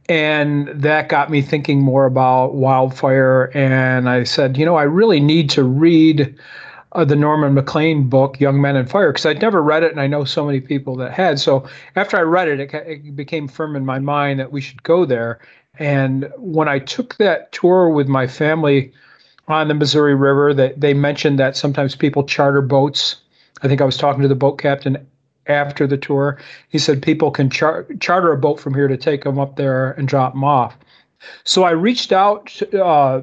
and 0.09 0.67
that 0.69 1.09
got 1.09 1.29
me 1.29 1.41
thinking 1.41 1.81
more 1.81 2.05
about 2.05 2.55
wildfire. 2.55 3.51
And 3.53 4.09
I 4.09 4.23
said, 4.23 4.57
you 4.57 4.65
know, 4.65 4.75
I 4.75 4.83
really 4.83 5.19
need 5.19 5.49
to 5.51 5.63
read 5.63 6.37
uh, 6.91 7.05
the 7.05 7.15
Norman 7.15 7.53
Maclean 7.53 8.07
book, 8.07 8.39
Young 8.39 8.61
Men 8.61 8.75
and 8.75 8.89
Fire, 8.89 9.11
because 9.11 9.25
I'd 9.25 9.41
never 9.41 9.61
read 9.61 9.83
it, 9.83 9.91
and 9.91 10.01
I 10.01 10.07
know 10.07 10.25
so 10.25 10.45
many 10.45 10.59
people 10.59 10.95
that 10.97 11.11
had. 11.11 11.39
So 11.39 11.67
after 11.95 12.17
I 12.17 12.21
read 12.21 12.47
it, 12.47 12.59
it, 12.59 12.73
it 12.73 13.15
became 13.15 13.47
firm 13.47 13.75
in 13.75 13.85
my 13.85 13.99
mind 13.99 14.39
that 14.39 14.51
we 14.51 14.61
should 14.61 14.83
go 14.83 15.05
there. 15.05 15.39
And 15.79 16.31
when 16.37 16.67
I 16.67 16.79
took 16.79 17.15
that 17.17 17.51
tour 17.51 17.89
with 17.89 18.07
my 18.07 18.27
family 18.27 18.93
on 19.47 19.67
the 19.67 19.73
Missouri 19.73 20.15
River, 20.15 20.53
that 20.53 20.79
they 20.79 20.93
mentioned 20.93 21.39
that 21.39 21.57
sometimes 21.57 21.95
people 21.95 22.23
charter 22.23 22.61
boats. 22.61 23.17
I 23.63 23.67
think 23.67 23.81
I 23.81 23.85
was 23.85 23.97
talking 23.97 24.21
to 24.21 24.27
the 24.27 24.35
boat 24.35 24.59
captain 24.59 25.07
after 25.47 25.87
the 25.87 25.97
tour. 25.97 26.39
He 26.69 26.79
said 26.79 27.01
people 27.01 27.31
can 27.31 27.49
char- 27.49 27.85
charter 27.99 28.31
a 28.31 28.37
boat 28.37 28.59
from 28.59 28.73
here 28.73 28.87
to 28.87 28.97
take 28.97 29.23
them 29.23 29.39
up 29.39 29.55
there 29.55 29.91
and 29.91 30.07
drop 30.07 30.33
them 30.33 30.43
off. 30.43 30.77
So 31.43 31.63
I 31.63 31.71
reached 31.71 32.11
out 32.11 32.61
uh, 32.73 33.21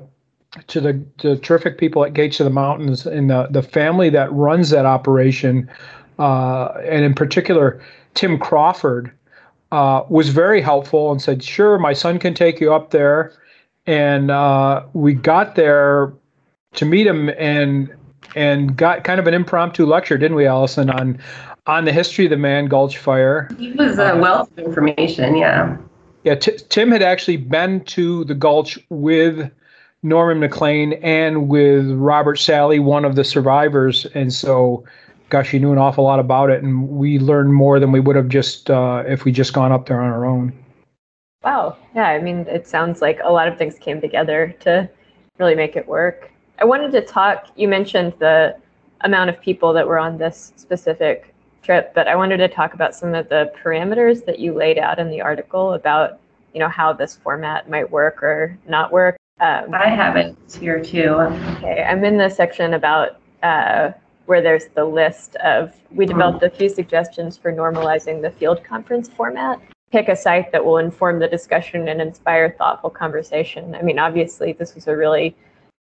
to 0.66 0.80
the, 0.80 1.04
the 1.22 1.36
terrific 1.36 1.78
people 1.78 2.04
at 2.04 2.14
Gates 2.14 2.40
of 2.40 2.44
the 2.44 2.50
Mountains 2.50 3.06
and 3.06 3.30
the, 3.30 3.48
the 3.50 3.62
family 3.62 4.10
that 4.10 4.32
runs 4.32 4.70
that 4.70 4.86
operation, 4.86 5.70
uh, 6.18 6.72
and 6.84 7.04
in 7.04 7.14
particular, 7.14 7.82
Tim 8.14 8.38
Crawford. 8.38 9.12
Uh, 9.72 10.04
was 10.08 10.30
very 10.30 10.60
helpful 10.60 11.12
and 11.12 11.22
said, 11.22 11.44
"Sure, 11.44 11.78
my 11.78 11.92
son 11.92 12.18
can 12.18 12.34
take 12.34 12.60
you 12.60 12.74
up 12.74 12.90
there." 12.90 13.32
And 13.86 14.28
uh, 14.28 14.82
we 14.94 15.14
got 15.14 15.54
there 15.54 16.12
to 16.74 16.84
meet 16.84 17.06
him 17.06 17.28
and 17.38 17.94
and 18.34 18.76
got 18.76 19.04
kind 19.04 19.18
of 19.18 19.26
an 19.26 19.34
impromptu 19.34 19.86
lecture, 19.86 20.16
didn't 20.18 20.36
we, 20.36 20.46
Allison, 20.46 20.90
on 20.90 21.18
on 21.66 21.84
the 21.84 21.92
history 21.92 22.26
of 22.26 22.30
the 22.30 22.36
Mann 22.36 22.66
Gulch 22.66 22.98
fire. 22.98 23.48
He 23.58 23.72
was 23.72 23.98
a 23.98 24.16
wealth 24.16 24.50
of 24.52 24.58
information, 24.58 25.36
yeah. 25.36 25.76
Yeah, 26.24 26.34
T- 26.34 26.58
Tim 26.68 26.90
had 26.90 27.02
actually 27.02 27.38
been 27.38 27.84
to 27.84 28.24
the 28.24 28.34
Gulch 28.34 28.78
with 28.90 29.50
Norman 30.02 30.40
Maclean 30.40 30.94
and 30.94 31.48
with 31.48 31.90
Robert 31.92 32.38
Sallee, 32.38 32.78
one 32.78 33.04
of 33.04 33.16
the 33.16 33.24
survivors, 33.24 34.06
and 34.14 34.32
so, 34.32 34.84
gosh, 35.28 35.50
he 35.50 35.58
knew 35.58 35.72
an 35.72 35.78
awful 35.78 36.04
lot 36.04 36.18
about 36.18 36.50
it, 36.50 36.62
and 36.62 36.88
we 36.88 37.18
learned 37.18 37.52
more 37.52 37.78
than 37.78 37.92
we 37.92 38.00
would 38.00 38.16
have 38.16 38.28
just 38.28 38.70
uh, 38.70 39.02
if 39.06 39.24
we 39.24 39.32
just 39.32 39.52
gone 39.52 39.72
up 39.72 39.86
there 39.86 40.00
on 40.00 40.10
our 40.10 40.24
own. 40.26 40.52
Wow. 41.42 41.76
Yeah, 41.94 42.08
I 42.08 42.20
mean, 42.20 42.40
it 42.48 42.66
sounds 42.66 43.00
like 43.00 43.18
a 43.24 43.32
lot 43.32 43.48
of 43.48 43.56
things 43.56 43.78
came 43.78 44.00
together 44.00 44.54
to 44.60 44.88
really 45.38 45.54
make 45.54 45.74
it 45.74 45.88
work. 45.88 46.30
I 46.58 46.64
wanted 46.64 46.92
to 46.92 47.00
talk, 47.00 47.48
you 47.56 47.66
mentioned 47.66 48.12
the 48.18 48.56
amount 49.00 49.30
of 49.30 49.40
people 49.40 49.72
that 49.72 49.86
were 49.86 49.98
on 49.98 50.18
this 50.18 50.52
specific 50.56 51.29
trip, 51.62 51.92
but 51.94 52.08
I 52.08 52.16
wanted 52.16 52.38
to 52.38 52.48
talk 52.48 52.74
about 52.74 52.94
some 52.94 53.14
of 53.14 53.28
the 53.28 53.52
parameters 53.62 54.24
that 54.24 54.38
you 54.38 54.52
laid 54.52 54.78
out 54.78 54.98
in 54.98 55.10
the 55.10 55.20
article 55.20 55.74
about, 55.74 56.18
you 56.54 56.60
know, 56.60 56.68
how 56.68 56.92
this 56.92 57.16
format 57.16 57.68
might 57.68 57.90
work 57.90 58.22
or 58.22 58.58
not 58.66 58.92
work. 58.92 59.16
Um, 59.40 59.74
I 59.74 59.88
have 59.88 60.16
it 60.16 60.36
here 60.58 60.82
too. 60.82 61.14
Okay, 61.56 61.82
I'm 61.82 62.04
in 62.04 62.18
the 62.18 62.28
section 62.28 62.74
about 62.74 63.20
uh, 63.42 63.92
where 64.26 64.42
there's 64.42 64.66
the 64.74 64.84
list 64.84 65.36
of, 65.36 65.74
we 65.90 66.06
developed 66.06 66.42
a 66.42 66.50
few 66.50 66.68
suggestions 66.68 67.36
for 67.36 67.52
normalizing 67.52 68.22
the 68.22 68.30
field 68.30 68.62
conference 68.62 69.08
format. 69.08 69.60
Pick 69.90 70.08
a 70.08 70.14
site 70.14 70.52
that 70.52 70.64
will 70.64 70.78
inform 70.78 71.18
the 71.18 71.26
discussion 71.26 71.88
and 71.88 72.00
inspire 72.00 72.54
thoughtful 72.56 72.90
conversation. 72.90 73.74
I 73.74 73.82
mean, 73.82 73.98
obviously, 73.98 74.52
this 74.52 74.74
was 74.74 74.86
a 74.86 74.96
really 74.96 75.34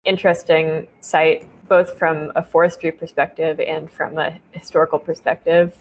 interesting 0.04 0.88
site, 1.00 1.48
both 1.68 1.98
from 1.98 2.32
a 2.36 2.44
forestry 2.44 2.92
perspective 2.92 3.60
and 3.60 3.90
from 3.90 4.18
a 4.18 4.38
historical 4.52 4.98
perspective. 4.98 5.76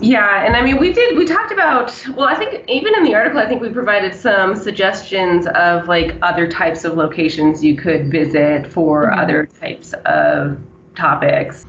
Yeah, 0.00 0.44
and 0.44 0.54
I 0.54 0.62
mean, 0.62 0.78
we 0.78 0.92
did, 0.92 1.18
we 1.18 1.24
talked 1.24 1.50
about, 1.50 1.92
well, 2.14 2.28
I 2.28 2.36
think 2.36 2.64
even 2.68 2.94
in 2.94 3.02
the 3.02 3.14
article, 3.14 3.40
I 3.40 3.46
think 3.46 3.60
we 3.60 3.70
provided 3.70 4.14
some 4.14 4.54
suggestions 4.54 5.48
of 5.48 5.88
like 5.88 6.16
other 6.22 6.48
types 6.48 6.84
of 6.84 6.94
locations 6.94 7.64
you 7.64 7.76
could 7.76 8.10
visit 8.10 8.72
for 8.72 9.06
mm-hmm. 9.06 9.18
other 9.18 9.46
types 9.46 9.94
of 10.06 10.60
topics. 10.94 11.66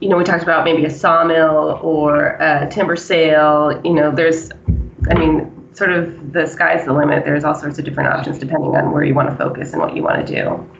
You 0.00 0.08
know, 0.08 0.16
we 0.16 0.24
talked 0.24 0.44
about 0.44 0.64
maybe 0.64 0.84
a 0.84 0.90
sawmill 0.90 1.80
or 1.82 2.36
a 2.38 2.68
timber 2.70 2.96
sale. 2.96 3.80
You 3.84 3.94
know, 3.94 4.12
there's, 4.12 4.50
I 5.10 5.14
mean, 5.18 5.52
sort 5.74 5.90
of 5.90 6.32
the 6.32 6.46
sky's 6.46 6.84
the 6.84 6.92
limit. 6.92 7.24
There's 7.24 7.42
all 7.42 7.54
sorts 7.54 7.78
of 7.78 7.84
different 7.84 8.10
options 8.10 8.38
depending 8.38 8.76
on 8.76 8.92
where 8.92 9.04
you 9.04 9.14
want 9.14 9.30
to 9.30 9.36
focus 9.36 9.72
and 9.72 9.80
what 9.80 9.96
you 9.96 10.02
want 10.02 10.24
to 10.24 10.34
do. 10.34 10.70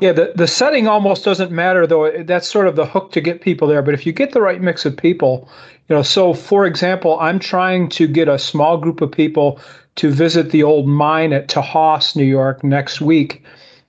Yeah, 0.00 0.12
the, 0.12 0.32
the 0.34 0.46
setting 0.46 0.86
almost 0.86 1.24
doesn't 1.24 1.50
matter 1.50 1.86
though. 1.86 2.10
That's 2.22 2.48
sort 2.48 2.68
of 2.68 2.76
the 2.76 2.84
hook 2.84 3.12
to 3.12 3.20
get 3.20 3.40
people 3.40 3.66
there. 3.66 3.82
But 3.82 3.94
if 3.94 4.04
you 4.04 4.12
get 4.12 4.32
the 4.32 4.42
right 4.42 4.60
mix 4.60 4.84
of 4.84 4.96
people, 4.96 5.48
you 5.88 5.96
know, 5.96 6.02
so 6.02 6.34
for 6.34 6.66
example, 6.66 7.18
I'm 7.18 7.38
trying 7.38 7.88
to 7.90 8.06
get 8.06 8.28
a 8.28 8.38
small 8.38 8.76
group 8.76 9.00
of 9.00 9.10
people 9.10 9.58
to 9.96 10.10
visit 10.10 10.50
the 10.50 10.62
old 10.62 10.86
mine 10.86 11.32
at 11.32 11.48
Tahawus, 11.48 12.14
New 12.14 12.24
York 12.24 12.62
next 12.62 13.00
week. 13.00 13.42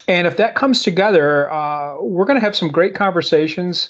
And 0.08 0.26
if 0.26 0.38
that 0.38 0.56
comes 0.56 0.84
together, 0.84 1.52
uh, 1.52 2.02
we're 2.02 2.26
going 2.26 2.40
to 2.40 2.46
have 2.46 2.56
some 2.56 2.70
great 2.70 2.96
conversations 2.96 3.90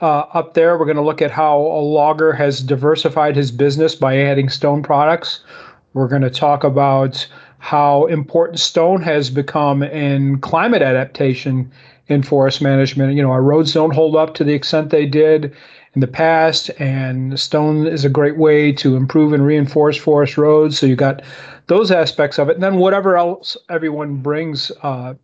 uh, 0.00 0.20
up 0.32 0.54
there. 0.54 0.78
We're 0.78 0.86
going 0.86 0.96
to 0.96 1.02
look 1.02 1.20
at 1.20 1.30
how 1.30 1.58
a 1.58 1.82
logger 1.84 2.32
has 2.32 2.62
diversified 2.62 3.36
his 3.36 3.50
business 3.50 3.94
by 3.94 4.16
adding 4.16 4.48
stone 4.48 4.82
products. 4.82 5.44
We're 5.92 6.08
going 6.08 6.22
to 6.22 6.30
talk 6.30 6.64
about 6.64 7.26
how 7.60 8.06
important 8.06 8.58
stone 8.58 9.02
has 9.02 9.30
become 9.30 9.82
in 9.82 10.40
climate 10.40 10.82
adaptation 10.82 11.70
in 12.08 12.22
forest 12.22 12.60
management. 12.62 13.14
You 13.14 13.22
know, 13.22 13.30
our 13.30 13.42
roads 13.42 13.72
don't 13.74 13.94
hold 13.94 14.16
up 14.16 14.34
to 14.34 14.44
the 14.44 14.54
extent 14.54 14.90
they 14.90 15.06
did 15.06 15.54
in 15.94 16.00
the 16.00 16.06
past, 16.06 16.70
and 16.78 17.38
stone 17.38 17.86
is 17.86 18.04
a 18.04 18.08
great 18.08 18.38
way 18.38 18.72
to 18.72 18.96
improve 18.96 19.32
and 19.32 19.44
reinforce 19.44 19.96
forest 19.96 20.38
roads. 20.38 20.78
So 20.78 20.86
you 20.86 20.96
got 20.96 21.22
those 21.66 21.90
aspects 21.90 22.38
of 22.38 22.48
it, 22.48 22.54
and 22.54 22.62
then 22.62 22.76
whatever 22.76 23.16
else 23.16 23.56
everyone 23.68 24.16
brings 24.16 24.72
uh, 24.82 25.14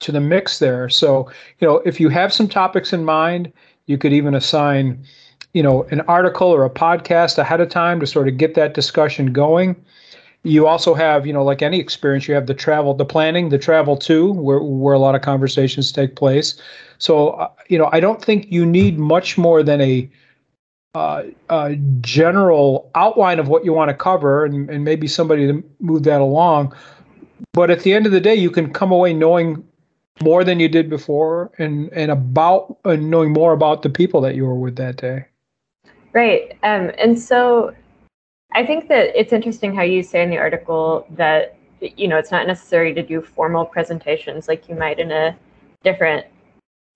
to 0.00 0.12
the 0.12 0.20
mix 0.20 0.58
there. 0.58 0.88
So, 0.88 1.30
you 1.60 1.68
know, 1.68 1.76
if 1.84 2.00
you 2.00 2.08
have 2.08 2.32
some 2.32 2.48
topics 2.48 2.92
in 2.92 3.04
mind, 3.04 3.52
you 3.86 3.98
could 3.98 4.12
even 4.12 4.34
assign, 4.34 5.04
you 5.52 5.62
know, 5.62 5.84
an 5.84 6.00
article 6.02 6.48
or 6.48 6.64
a 6.64 6.70
podcast 6.70 7.38
ahead 7.38 7.60
of 7.60 7.68
time 7.68 8.00
to 8.00 8.06
sort 8.06 8.26
of 8.26 8.36
get 8.36 8.54
that 8.54 8.74
discussion 8.74 9.32
going. 9.32 9.76
You 10.44 10.66
also 10.66 10.94
have, 10.94 11.26
you 11.26 11.32
know, 11.32 11.44
like 11.44 11.62
any 11.62 11.78
experience, 11.78 12.26
you 12.26 12.34
have 12.34 12.46
the 12.46 12.54
travel, 12.54 12.94
the 12.94 13.04
planning, 13.04 13.48
the 13.50 13.58
travel 13.58 13.96
too, 13.96 14.32
where, 14.32 14.60
where 14.60 14.94
a 14.94 14.98
lot 14.98 15.14
of 15.14 15.22
conversations 15.22 15.92
take 15.92 16.16
place. 16.16 16.60
So, 16.98 17.30
uh, 17.30 17.50
you 17.68 17.78
know, 17.78 17.88
I 17.92 18.00
don't 18.00 18.22
think 18.22 18.50
you 18.50 18.66
need 18.66 18.98
much 18.98 19.38
more 19.38 19.62
than 19.62 19.80
a, 19.80 20.10
uh, 20.94 21.22
a 21.48 21.76
general 22.00 22.90
outline 22.94 23.38
of 23.38 23.48
what 23.48 23.64
you 23.64 23.72
want 23.72 23.90
to 23.90 23.94
cover 23.94 24.44
and, 24.44 24.68
and 24.68 24.84
maybe 24.84 25.06
somebody 25.06 25.46
to 25.46 25.62
move 25.80 26.02
that 26.04 26.20
along. 26.20 26.74
But 27.52 27.70
at 27.70 27.80
the 27.80 27.92
end 27.92 28.06
of 28.06 28.12
the 28.12 28.20
day, 28.20 28.34
you 28.34 28.50
can 28.50 28.72
come 28.72 28.90
away 28.90 29.14
knowing 29.14 29.64
more 30.20 30.44
than 30.44 30.60
you 30.60 30.68
did 30.68 30.90
before 30.90 31.50
and 31.58 31.92
and 31.92 32.10
about 32.10 32.76
and 32.84 33.10
knowing 33.10 33.32
more 33.32 33.52
about 33.52 33.82
the 33.82 33.90
people 33.90 34.20
that 34.20 34.34
you 34.34 34.44
were 34.44 34.54
with 34.54 34.76
that 34.76 34.96
day 34.96 35.24
right 36.12 36.56
um, 36.62 36.90
and 36.98 37.18
so 37.18 37.74
i 38.54 38.64
think 38.64 38.88
that 38.88 39.18
it's 39.18 39.32
interesting 39.32 39.74
how 39.74 39.82
you 39.82 40.02
say 40.02 40.22
in 40.22 40.30
the 40.30 40.38
article 40.38 41.06
that 41.10 41.56
you 41.80 42.08
know 42.08 42.18
it's 42.18 42.30
not 42.30 42.46
necessary 42.46 42.94
to 42.94 43.02
do 43.02 43.20
formal 43.20 43.64
presentations 43.64 44.48
like 44.48 44.68
you 44.68 44.74
might 44.74 44.98
in 44.98 45.10
a 45.10 45.36
different 45.82 46.26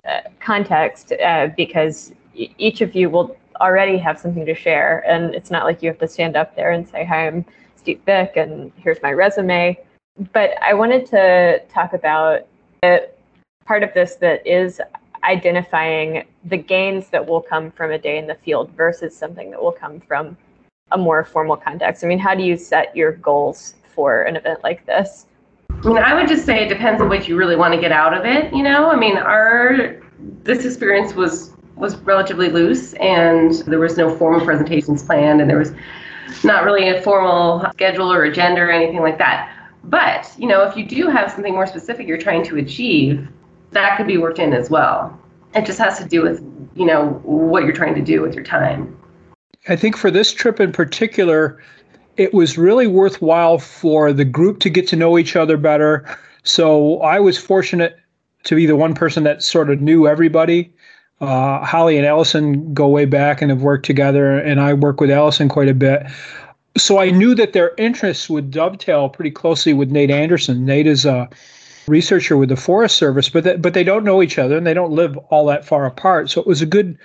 uh, 0.06 0.20
context 0.38 1.12
uh, 1.12 1.48
because 1.56 2.12
each 2.34 2.80
of 2.80 2.94
you 2.94 3.10
will 3.10 3.36
already 3.60 3.98
have 3.98 4.18
something 4.18 4.46
to 4.46 4.54
share. 4.54 5.04
And 5.08 5.34
it's 5.34 5.50
not 5.50 5.64
like 5.64 5.82
you 5.82 5.88
have 5.88 5.98
to 5.98 6.08
stand 6.08 6.36
up 6.36 6.54
there 6.54 6.72
and 6.72 6.88
say 6.88 7.04
hi 7.04 7.26
i'm 7.26 7.44
steve 7.76 8.04
bick 8.04 8.36
and 8.36 8.72
here's 8.76 9.00
my 9.02 9.12
resume. 9.12 9.78
But 10.32 10.50
i 10.62 10.74
wanted 10.74 11.06
to 11.06 11.62
talk 11.68 11.92
about 11.92 12.46
it, 12.82 13.18
part 13.64 13.82
of 13.82 13.92
this 13.94 14.16
that 14.16 14.46
is 14.46 14.80
identifying 15.24 16.24
the 16.44 16.56
gains 16.56 17.08
that 17.08 17.26
will 17.26 17.40
come 17.40 17.72
from 17.72 17.90
a 17.90 17.98
day 17.98 18.18
in 18.18 18.26
the 18.26 18.36
field 18.36 18.70
versus 18.76 19.16
something 19.16 19.50
that 19.50 19.60
will 19.60 19.72
come 19.72 20.00
from 20.00 20.36
a 20.92 20.98
more 20.98 21.24
formal 21.24 21.56
context? 21.56 22.04
I 22.04 22.06
mean, 22.06 22.18
how 22.18 22.34
do 22.34 22.42
you 22.42 22.56
set 22.56 22.96
your 22.96 23.12
goals 23.12 23.74
for 23.94 24.22
an 24.22 24.36
event 24.36 24.62
like 24.62 24.84
this? 24.86 25.26
I 25.70 25.88
mean, 25.88 25.98
I 25.98 26.14
would 26.14 26.28
just 26.28 26.46
say 26.46 26.64
it 26.64 26.68
depends 26.68 27.02
on 27.02 27.08
what 27.08 27.28
you 27.28 27.36
really 27.36 27.56
want 27.56 27.74
to 27.74 27.80
get 27.80 27.92
out 27.92 28.14
of 28.14 28.24
it. 28.24 28.52
You 28.54 28.62
know, 28.62 28.90
I 28.90 28.96
mean, 28.96 29.16
our 29.16 30.00
this 30.42 30.64
experience 30.64 31.14
was 31.14 31.52
was 31.76 31.96
relatively 31.98 32.48
loose, 32.48 32.94
and 32.94 33.52
there 33.66 33.78
was 33.78 33.96
no 33.98 34.16
formal 34.16 34.40
presentations 34.40 35.02
planned, 35.02 35.40
and 35.40 35.50
there 35.50 35.58
was 35.58 35.72
not 36.42 36.64
really 36.64 36.88
a 36.88 37.02
formal 37.02 37.66
schedule 37.72 38.10
or 38.10 38.24
agenda 38.24 38.62
or 38.62 38.70
anything 38.70 39.00
like 39.00 39.18
that. 39.18 39.52
But, 39.84 40.32
you 40.38 40.48
know, 40.48 40.62
if 40.62 40.76
you 40.76 40.84
do 40.84 41.08
have 41.08 41.30
something 41.30 41.54
more 41.54 41.66
specific 41.66 42.08
you're 42.08 42.18
trying 42.18 42.44
to 42.44 42.56
achieve, 42.56 43.28
that 43.70 43.96
could 43.96 44.06
be 44.06 44.18
worked 44.18 44.38
in 44.38 44.52
as 44.52 44.70
well. 44.70 45.18
It 45.54 45.64
just 45.64 45.78
has 45.78 45.98
to 45.98 46.04
do 46.04 46.22
with, 46.22 46.40
you 46.74 46.86
know, 46.86 47.20
what 47.24 47.64
you're 47.64 47.72
trying 47.72 47.94
to 47.94 48.02
do 48.02 48.22
with 48.22 48.34
your 48.34 48.44
time. 48.44 48.98
I 49.68 49.76
think 49.76 49.96
for 49.96 50.10
this 50.10 50.32
trip 50.32 50.60
in 50.60 50.72
particular, 50.72 51.62
it 52.16 52.32
was 52.32 52.56
really 52.56 52.86
worthwhile 52.86 53.58
for 53.58 54.12
the 54.12 54.24
group 54.24 54.60
to 54.60 54.70
get 54.70 54.86
to 54.88 54.96
know 54.96 55.18
each 55.18 55.36
other 55.36 55.56
better. 55.56 56.06
So 56.44 57.00
I 57.00 57.20
was 57.20 57.36
fortunate 57.36 57.98
to 58.44 58.54
be 58.54 58.66
the 58.66 58.76
one 58.76 58.94
person 58.94 59.24
that 59.24 59.42
sort 59.42 59.70
of 59.70 59.80
knew 59.80 60.06
everybody. 60.06 60.72
Uh, 61.20 61.64
Holly 61.64 61.96
and 61.96 62.06
Allison 62.06 62.72
go 62.72 62.88
way 62.88 63.06
back 63.06 63.42
and 63.42 63.50
have 63.50 63.62
worked 63.62 63.86
together, 63.86 64.38
and 64.38 64.60
I 64.60 64.74
work 64.74 65.00
with 65.00 65.10
Allison 65.10 65.48
quite 65.48 65.68
a 65.68 65.74
bit 65.74 66.06
so 66.76 66.98
I 66.98 67.10
knew 67.10 67.34
that 67.34 67.52
their 67.52 67.72
interests 67.78 68.28
would 68.28 68.50
dovetail 68.50 69.08
pretty 69.08 69.30
closely 69.30 69.72
with 69.72 69.90
Nate 69.90 70.10
Anderson. 70.10 70.64
Nate 70.64 70.86
is 70.86 71.04
a 71.04 71.28
researcher 71.86 72.36
with 72.36 72.48
the 72.48 72.56
Forest 72.56 72.96
Service, 72.96 73.28
but 73.28 73.44
that, 73.44 73.62
but 73.62 73.74
they 73.74 73.84
don't 73.84 74.04
know 74.04 74.22
each 74.22 74.38
other 74.38 74.56
and 74.56 74.66
they 74.66 74.74
don't 74.74 74.92
live 74.92 75.16
all 75.30 75.46
that 75.46 75.64
far 75.64 75.86
apart. 75.86 76.30
So 76.30 76.40
it 76.40 76.46
was 76.46 76.60
a 76.60 76.66
good 76.66 76.98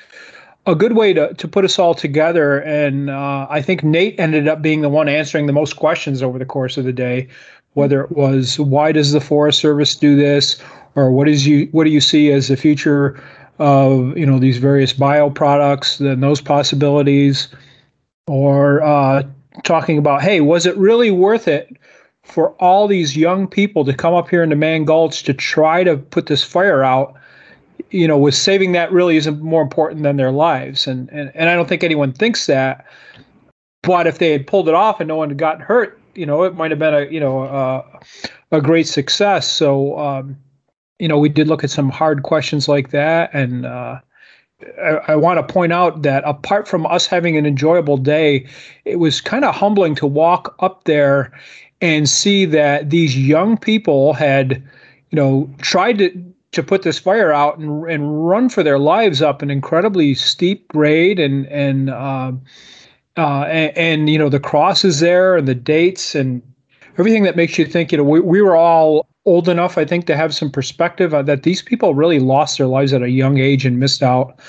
a 0.65 0.75
good 0.75 0.93
way 0.93 1.13
to 1.13 1.33
to 1.33 1.47
put 1.47 1.65
us 1.65 1.79
all 1.79 1.93
together. 1.93 2.59
And 2.59 3.09
uh, 3.09 3.47
I 3.49 3.61
think 3.61 3.83
Nate 3.83 4.19
ended 4.19 4.47
up 4.47 4.61
being 4.61 4.81
the 4.81 4.89
one 4.89 5.09
answering 5.09 5.47
the 5.47 5.53
most 5.53 5.75
questions 5.75 6.21
over 6.21 6.37
the 6.37 6.45
course 6.45 6.77
of 6.77 6.85
the 6.85 6.93
day, 6.93 7.27
whether 7.73 8.01
it 8.01 8.11
was 8.11 8.59
why 8.59 8.91
does 8.91 9.11
the 9.11 9.21
Forest 9.21 9.59
Service 9.59 9.95
do 9.95 10.15
this, 10.15 10.61
or 10.95 11.11
what 11.11 11.27
is 11.27 11.47
you 11.47 11.67
what 11.71 11.85
do 11.85 11.89
you 11.89 12.01
see 12.01 12.31
as 12.31 12.47
the 12.47 12.57
future 12.57 13.21
of 13.59 14.17
you 14.17 14.25
know 14.25 14.39
these 14.39 14.57
various 14.57 14.93
bio 14.93 15.29
products 15.29 15.99
and 15.99 16.23
those 16.23 16.41
possibilities, 16.41 17.47
or 18.27 18.81
uh, 18.81 19.23
talking 19.63 19.97
about, 19.97 20.21
hey, 20.21 20.41
was 20.41 20.65
it 20.65 20.75
really 20.77 21.11
worth 21.11 21.47
it 21.47 21.77
for 22.23 22.51
all 22.53 22.87
these 22.87 23.17
young 23.17 23.47
people 23.47 23.83
to 23.85 23.93
come 23.93 24.13
up 24.13 24.29
here 24.29 24.43
into 24.43 24.55
Mann 24.55 24.85
Gulch 24.85 25.23
to 25.23 25.33
try 25.33 25.83
to 25.83 25.97
put 25.97 26.27
this 26.27 26.43
fire 26.43 26.83
out? 26.83 27.15
You 27.91 28.07
know, 28.07 28.17
was 28.17 28.37
saving 28.37 28.71
that 28.71 28.91
really 28.91 29.17
isn't 29.17 29.41
more 29.41 29.61
important 29.61 30.03
than 30.03 30.17
their 30.17 30.31
lives, 30.31 30.87
and 30.87 31.09
and 31.11 31.31
and 31.35 31.49
I 31.49 31.55
don't 31.55 31.69
think 31.69 31.83
anyone 31.83 32.13
thinks 32.13 32.45
that. 32.47 32.85
But 33.83 34.07
if 34.07 34.19
they 34.19 34.31
had 34.31 34.47
pulled 34.47 34.67
it 34.67 34.75
off 34.75 34.99
and 34.99 35.07
no 35.07 35.15
one 35.15 35.29
had 35.29 35.37
gotten 35.37 35.61
hurt, 35.61 35.99
you 36.15 36.25
know, 36.25 36.43
it 36.43 36.55
might 36.55 36.71
have 36.71 36.79
been 36.79 36.93
a 36.93 37.05
you 37.05 37.19
know 37.19 37.43
a, 37.43 37.99
a 38.51 38.61
great 38.61 38.87
success. 38.87 39.47
So. 39.47 39.97
Um, 39.99 40.37
you 40.99 41.07
know, 41.07 41.17
we 41.17 41.29
did 41.29 41.47
look 41.47 41.63
at 41.63 41.71
some 41.71 41.89
hard 41.89 42.21
questions 42.21 42.67
like 42.67 42.91
that, 42.91 43.33
and 43.33 43.65
uh, 43.65 43.99
I, 44.81 44.89
I 45.07 45.15
want 45.15 45.39
to 45.39 45.53
point 45.53 45.73
out 45.73 46.01
that 46.03 46.23
apart 46.25 46.67
from 46.67 46.85
us 46.85 47.05
having 47.05 47.37
an 47.37 47.45
enjoyable 47.45 47.97
day, 47.97 48.47
it 48.85 48.97
was 48.97 49.21
kind 49.21 49.45
of 49.45 49.55
humbling 49.55 49.95
to 49.95 50.07
walk 50.07 50.55
up 50.59 50.83
there 50.85 51.31
and 51.81 52.07
see 52.07 52.45
that 52.45 52.89
these 52.89 53.17
young 53.17 53.57
people 53.57 54.13
had, 54.13 54.63
you 55.09 55.15
know, 55.15 55.49
tried 55.59 55.97
to 55.99 56.33
to 56.51 56.61
put 56.61 56.81
this 56.83 56.99
fire 56.99 57.31
out 57.31 57.57
and 57.57 57.89
and 57.89 58.27
run 58.27 58.49
for 58.49 58.63
their 58.63 58.79
lives 58.79 59.21
up 59.21 59.41
an 59.41 59.49
incredibly 59.49 60.13
steep 60.13 60.67
grade 60.67 61.19
and 61.19 61.45
and 61.47 61.89
uh, 61.89 62.31
uh, 63.17 63.43
and, 63.43 63.77
and 63.77 64.09
you 64.09 64.17
know 64.17 64.29
the 64.29 64.39
crosses 64.39 64.99
there 64.99 65.37
and 65.37 65.47
the 65.47 65.55
dates 65.55 66.15
and 66.15 66.41
everything 66.97 67.23
that 67.23 67.35
makes 67.35 67.57
you 67.57 67.65
think, 67.65 67.91
you 67.91 67.97
know, 67.97 68.03
we, 68.03 68.19
we 68.19 68.41
were 68.41 68.55
all 68.55 69.07
old 69.25 69.47
enough, 69.47 69.77
I 69.77 69.85
think, 69.85 70.07
to 70.07 70.17
have 70.17 70.33
some 70.33 70.49
perspective 70.49 71.13
uh, 71.13 71.21
that 71.23 71.43
these 71.43 71.61
people 71.61 71.93
really 71.93 72.19
lost 72.19 72.57
their 72.57 72.67
lives 72.67 72.93
at 72.93 73.01
a 73.01 73.09
young 73.09 73.37
age 73.37 73.65
and 73.65 73.79
missed 73.79 74.03
out 74.03 74.39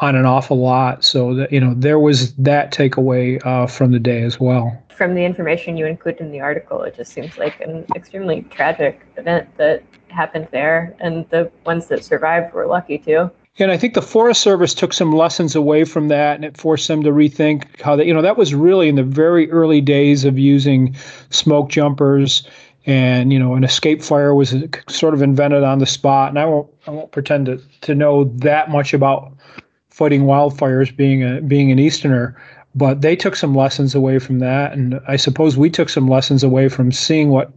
on 0.00 0.16
an 0.16 0.24
awful 0.24 0.58
lot. 0.58 1.04
So 1.04 1.34
that 1.34 1.52
you 1.52 1.60
know, 1.60 1.74
there 1.74 1.98
was 1.98 2.34
that 2.34 2.72
takeaway 2.72 3.44
uh, 3.46 3.66
from 3.66 3.92
the 3.92 4.00
day 4.00 4.22
as 4.22 4.40
well. 4.40 4.76
From 4.96 5.14
the 5.14 5.24
information 5.24 5.76
you 5.76 5.86
include 5.86 6.18
in 6.18 6.30
the 6.30 6.40
article, 6.40 6.82
it 6.82 6.94
just 6.96 7.12
seems 7.12 7.38
like 7.38 7.60
an 7.60 7.86
extremely 7.94 8.42
tragic 8.50 9.00
event 9.16 9.48
that 9.56 9.82
happened 10.08 10.48
there, 10.50 10.94
and 11.00 11.28
the 11.30 11.50
ones 11.64 11.86
that 11.86 12.04
survived 12.04 12.52
were 12.52 12.66
lucky 12.66 12.98
too. 12.98 13.30
And 13.58 13.70
I 13.70 13.76
think 13.76 13.94
the 13.94 14.02
Forest 14.02 14.40
Service 14.40 14.74
took 14.74 14.92
some 14.92 15.12
lessons 15.12 15.54
away 15.54 15.84
from 15.84 16.08
that, 16.08 16.36
and 16.36 16.44
it 16.44 16.56
forced 16.56 16.88
them 16.88 17.02
to 17.02 17.10
rethink 17.10 17.80
how 17.80 17.96
they, 17.96 18.06
you 18.06 18.14
know, 18.14 18.22
that 18.22 18.36
was 18.36 18.54
really 18.54 18.88
in 18.88 18.94
the 18.94 19.02
very 19.02 19.50
early 19.50 19.80
days 19.80 20.24
of 20.24 20.38
using 20.38 20.94
smoke 21.30 21.68
jumpers, 21.68 22.48
and 22.86 23.32
you 23.32 23.38
know, 23.38 23.54
an 23.54 23.64
escape 23.64 24.02
fire 24.02 24.34
was 24.34 24.54
sort 24.88 25.14
of 25.14 25.22
invented 25.22 25.62
on 25.62 25.78
the 25.78 25.86
spot. 25.86 26.30
And 26.30 26.38
I 26.38 26.46
won't, 26.46 26.70
I 26.86 26.90
won't 26.90 27.12
pretend 27.12 27.46
to 27.46 27.60
to 27.82 27.94
know 27.94 28.24
that 28.36 28.70
much 28.70 28.94
about 28.94 29.32
fighting 30.00 30.22
wildfires, 30.22 30.96
being 30.96 31.22
a 31.22 31.42
being 31.42 31.70
an 31.70 31.78
Easterner, 31.78 32.34
but 32.74 33.02
they 33.02 33.14
took 33.14 33.36
some 33.36 33.54
lessons 33.54 33.94
away 33.94 34.18
from 34.18 34.38
that, 34.38 34.72
and 34.72 34.98
I 35.06 35.16
suppose 35.16 35.58
we 35.58 35.68
took 35.68 35.90
some 35.90 36.08
lessons 36.08 36.42
away 36.42 36.70
from 36.70 36.90
seeing 36.90 37.28
what 37.28 37.52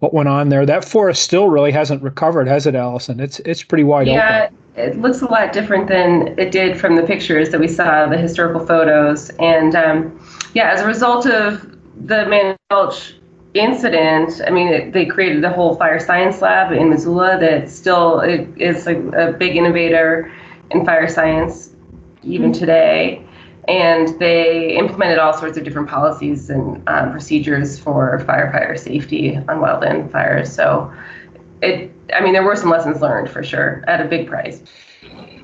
what 0.00 0.12
went 0.12 0.28
on 0.28 0.50
there. 0.50 0.66
That 0.66 0.84
forest 0.84 1.22
still 1.22 1.48
really 1.48 1.72
hasn't 1.72 2.02
recovered, 2.02 2.46
has 2.46 2.66
it, 2.66 2.74
Allison? 2.74 3.20
It's 3.20 3.40
it's 3.40 3.62
pretty 3.62 3.84
wide 3.84 4.06
yeah, 4.06 4.48
open. 4.48 4.58
Yeah, 4.76 4.82
it 4.84 5.00
looks 5.00 5.22
a 5.22 5.30
lot 5.30 5.54
different 5.54 5.88
than 5.88 6.38
it 6.38 6.52
did 6.52 6.78
from 6.78 6.94
the 6.94 7.02
pictures 7.02 7.48
that 7.52 7.58
we 7.58 7.68
saw, 7.68 8.06
the 8.06 8.18
historical 8.18 8.64
photos, 8.66 9.30
and 9.38 9.74
um, 9.74 10.20
yeah, 10.52 10.70
as 10.70 10.82
a 10.82 10.86
result 10.86 11.24
of 11.24 11.62
the 12.06 12.54
Gulch 12.70 13.14
incident, 13.54 14.42
I 14.46 14.50
mean, 14.50 14.68
it, 14.68 14.92
they 14.92 15.06
created 15.06 15.42
the 15.42 15.50
whole 15.50 15.74
fire 15.76 15.98
science 15.98 16.42
lab 16.42 16.70
in 16.70 16.90
Missoula 16.90 17.38
that 17.40 17.70
still 17.70 18.20
is 18.20 18.86
a 18.86 19.34
big 19.38 19.56
innovator 19.56 20.30
in 20.70 20.84
fire 20.84 21.08
science 21.08 21.70
even 22.22 22.52
today 22.52 23.24
and 23.68 24.18
they 24.18 24.76
implemented 24.76 25.18
all 25.18 25.34
sorts 25.34 25.58
of 25.58 25.64
different 25.64 25.88
policies 25.88 26.48
and 26.48 26.82
um, 26.88 27.12
procedures 27.12 27.78
for 27.78 28.18
firefighter 28.26 28.78
safety 28.78 29.36
on 29.36 29.58
wildland 29.60 30.10
fires. 30.10 30.50
So, 30.50 30.90
it, 31.60 31.92
I 32.14 32.22
mean, 32.22 32.32
there 32.32 32.42
were 32.42 32.56
some 32.56 32.70
lessons 32.70 33.02
learned 33.02 33.28
for 33.28 33.44
sure 33.44 33.84
at 33.86 34.00
a 34.00 34.06
big 34.08 34.26
price. 34.26 34.62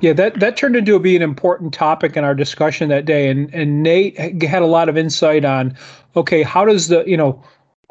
Yeah, 0.01 0.15
that, 0.15 0.41
that 0.41 0.57
turned 0.57 0.75
into 0.75 0.99
be 0.99 1.17
an 1.17 1.23
important 1.23 1.75
topic 1.75 2.17
in 2.17 2.25
our 2.25 2.35
discussion 2.35 2.89
that 2.89 3.05
day, 3.05 3.29
and 3.29 3.53
and 3.55 3.83
Nate 3.83 4.43
had 4.43 4.63
a 4.63 4.67
lot 4.67 4.89
of 4.89 4.97
insight 4.97 5.45
on, 5.45 5.77
okay, 6.17 6.43
how 6.43 6.65
does 6.65 6.89
the 6.89 7.05
you 7.07 7.17
know 7.17 7.43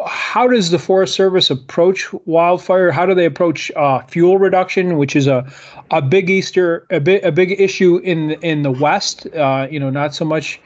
how 0.08 0.48
does 0.48 0.72
the 0.72 0.80
Forest 0.80 1.16
Service 1.16 1.50
approach 1.50 2.12
wildfire? 2.26 2.92
How 2.92 3.06
do 3.06 3.14
they 3.14 3.26
approach 3.26 3.72
uh, 3.72 4.02
fuel 4.08 4.38
reduction, 4.38 4.98
which 4.98 5.16
is 5.16 5.28
a 5.28 5.52
a 5.92 6.02
big 6.02 6.30
Easter 6.30 6.86
a 6.90 7.00
big 7.00 7.24
a 7.24 7.32
big 7.32 7.60
issue 7.60 7.98
in 7.98 8.32
in 8.42 8.64
the 8.64 8.72
West? 8.72 9.28
Uh, 9.28 9.68
you 9.70 9.80
know, 9.80 9.90
not 9.90 10.16
so 10.16 10.26
much 10.26 10.60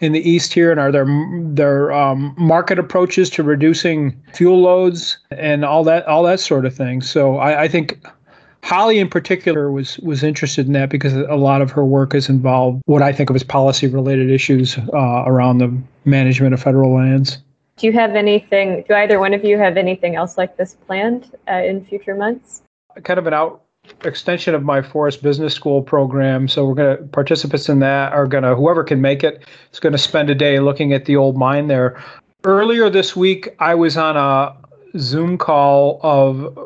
in 0.00 0.12
the 0.12 0.28
East 0.28 0.52
here. 0.52 0.70
And 0.70 0.80
are 0.80 0.92
there 0.92 1.06
there 1.52 1.92
um, 1.92 2.34
market 2.36 2.78
approaches 2.78 3.30
to 3.30 3.42
reducing 3.42 4.20
fuel 4.34 4.60
loads 4.60 5.18
and 5.30 5.64
all 5.64 5.84
that 5.84 6.06
all 6.06 6.22
that 6.24 6.40
sort 6.40 6.66
of 6.66 6.74
thing? 6.74 7.02
So 7.02 7.38
I, 7.38 7.62
I 7.62 7.68
think. 7.68 8.04
Holly, 8.62 8.98
in 8.98 9.10
particular, 9.10 9.70
was 9.70 9.98
was 9.98 10.22
interested 10.24 10.66
in 10.66 10.72
that 10.72 10.88
because 10.88 11.12
a 11.12 11.34
lot 11.34 11.60
of 11.60 11.70
her 11.70 11.84
work 11.84 12.14
is 12.14 12.30
involved 12.30 12.80
what 12.86 13.02
I 13.02 13.12
think 13.12 13.28
of 13.28 13.36
as 13.36 13.42
policy 13.42 13.88
related 13.88 14.30
issues 14.30 14.78
uh, 14.78 15.24
around 15.26 15.58
the 15.58 15.70
management 16.06 16.54
of 16.54 16.62
federal 16.62 16.94
lands. 16.94 17.36
Do 17.76 17.86
you 17.86 17.92
have 17.92 18.14
anything, 18.14 18.84
do 18.88 18.94
either 18.94 19.18
one 19.18 19.34
of 19.34 19.44
you 19.44 19.58
have 19.58 19.76
anything 19.76 20.14
else 20.14 20.38
like 20.38 20.56
this 20.56 20.74
planned 20.74 21.34
uh, 21.48 21.54
in 21.54 21.84
future 21.84 22.14
months? 22.14 22.62
Kind 23.02 23.18
of 23.18 23.26
an 23.26 23.34
out 23.34 23.64
extension 24.04 24.54
of 24.54 24.62
my 24.62 24.82
forest 24.82 25.22
business 25.22 25.54
school 25.54 25.82
program 25.82 26.48
so 26.48 26.64
we're 26.64 26.74
going 26.74 26.96
to 26.96 27.04
participants 27.04 27.68
in 27.68 27.80
that 27.80 28.12
are 28.12 28.26
going 28.26 28.44
to 28.44 28.54
whoever 28.54 28.82
can 28.82 29.00
make 29.00 29.22
it 29.22 29.44
is 29.72 29.80
going 29.80 29.92
to 29.92 29.98
spend 29.98 30.30
a 30.30 30.34
day 30.34 30.58
looking 30.58 30.92
at 30.92 31.04
the 31.04 31.16
old 31.16 31.36
mine 31.36 31.68
there 31.68 32.02
earlier 32.44 32.88
this 32.88 33.14
week 33.14 33.54
i 33.58 33.74
was 33.74 33.96
on 33.96 34.16
a 34.16 34.98
zoom 34.98 35.36
call 35.36 36.00
of 36.02 36.56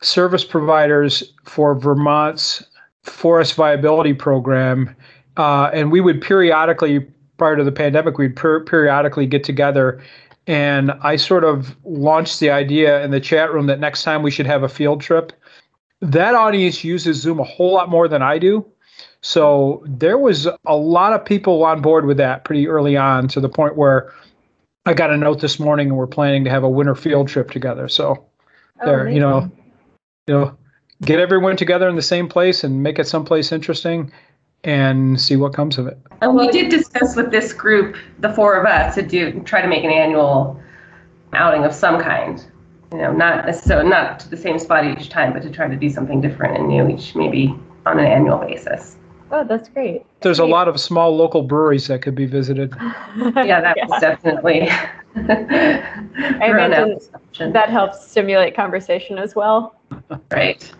service 0.00 0.44
providers 0.44 1.32
for 1.44 1.74
vermont's 1.74 2.64
forest 3.04 3.54
viability 3.54 4.12
program 4.12 4.94
uh, 5.36 5.70
and 5.72 5.90
we 5.90 6.00
would 6.00 6.20
periodically 6.20 7.06
prior 7.42 7.56
to 7.56 7.64
the 7.64 7.72
pandemic, 7.72 8.18
we'd 8.18 8.36
per- 8.36 8.60
periodically 8.60 9.26
get 9.26 9.42
together. 9.42 10.00
And 10.46 10.92
I 11.02 11.16
sort 11.16 11.42
of 11.42 11.76
launched 11.82 12.38
the 12.38 12.50
idea 12.50 13.02
in 13.02 13.10
the 13.10 13.18
chat 13.18 13.52
room 13.52 13.66
that 13.66 13.80
next 13.80 14.04
time 14.04 14.22
we 14.22 14.30
should 14.30 14.46
have 14.46 14.62
a 14.62 14.68
field 14.68 15.00
trip. 15.00 15.32
That 16.00 16.36
audience 16.36 16.84
uses 16.84 17.20
Zoom 17.20 17.40
a 17.40 17.44
whole 17.44 17.72
lot 17.72 17.88
more 17.88 18.06
than 18.06 18.22
I 18.22 18.38
do. 18.38 18.64
So 19.22 19.82
there 19.88 20.18
was 20.18 20.46
a 20.66 20.76
lot 20.76 21.14
of 21.14 21.24
people 21.24 21.64
on 21.64 21.82
board 21.82 22.06
with 22.06 22.16
that 22.18 22.44
pretty 22.44 22.68
early 22.68 22.96
on 22.96 23.26
to 23.28 23.40
the 23.40 23.48
point 23.48 23.76
where 23.76 24.12
I 24.86 24.94
got 24.94 25.10
a 25.10 25.16
note 25.16 25.40
this 25.40 25.58
morning 25.58 25.88
and 25.88 25.96
we're 25.96 26.06
planning 26.06 26.44
to 26.44 26.50
have 26.50 26.62
a 26.62 26.70
winter 26.70 26.94
field 26.94 27.26
trip 27.26 27.50
together. 27.50 27.88
So 27.88 28.24
oh, 28.82 28.86
there, 28.86 29.00
amazing. 29.00 29.16
you 29.16 29.20
know, 29.20 29.50
you 30.28 30.34
know, 30.34 30.56
get 31.00 31.18
everyone 31.18 31.56
together 31.56 31.88
in 31.88 31.96
the 31.96 32.02
same 32.02 32.28
place 32.28 32.62
and 32.62 32.84
make 32.84 33.00
it 33.00 33.08
someplace 33.08 33.50
interesting 33.50 34.12
and 34.64 35.20
see 35.20 35.36
what 35.36 35.54
comes 35.54 35.78
of 35.78 35.86
it. 35.86 35.98
And 36.20 36.36
we 36.36 36.48
did 36.48 36.70
discuss 36.70 37.16
with 37.16 37.30
this 37.30 37.52
group, 37.52 37.96
the 38.20 38.32
four 38.32 38.54
of 38.54 38.66
us, 38.66 38.94
to 38.94 39.02
do 39.02 39.40
try 39.40 39.60
to 39.60 39.68
make 39.68 39.84
an 39.84 39.90
annual 39.90 40.60
outing 41.32 41.64
of 41.64 41.74
some 41.74 42.00
kind. 42.00 42.44
You 42.92 42.98
know, 42.98 43.12
not 43.12 43.46
necessarily 43.46 43.88
not 43.88 44.20
to 44.20 44.28
the 44.28 44.36
same 44.36 44.58
spot 44.58 44.84
each 44.84 45.08
time, 45.08 45.32
but 45.32 45.42
to 45.42 45.50
try 45.50 45.66
to 45.66 45.76
do 45.76 45.88
something 45.88 46.20
different 46.20 46.58
and 46.58 46.68
new 46.68 46.88
each, 46.88 47.14
maybe 47.14 47.58
on 47.86 47.98
an 47.98 48.04
annual 48.04 48.38
basis. 48.38 48.96
Oh, 49.30 49.44
that's 49.44 49.70
great. 49.70 50.04
There's 50.20 50.38
a 50.38 50.44
lot 50.44 50.68
of 50.68 50.78
small 50.78 51.16
local 51.16 51.42
breweries 51.42 51.86
that 51.86 52.02
could 52.02 52.14
be 52.14 52.26
visited. 52.26 52.74
yeah, 53.16 53.62
that 53.62 53.76
yeah. 53.78 53.86
was 53.86 54.00
definitely. 54.00 54.68
I 55.16 56.50
imagine 56.50 56.98
that 57.52 57.70
helps 57.70 58.06
stimulate 58.06 58.54
conversation 58.54 59.18
as 59.18 59.34
well. 59.34 59.74
Right. 60.30 60.70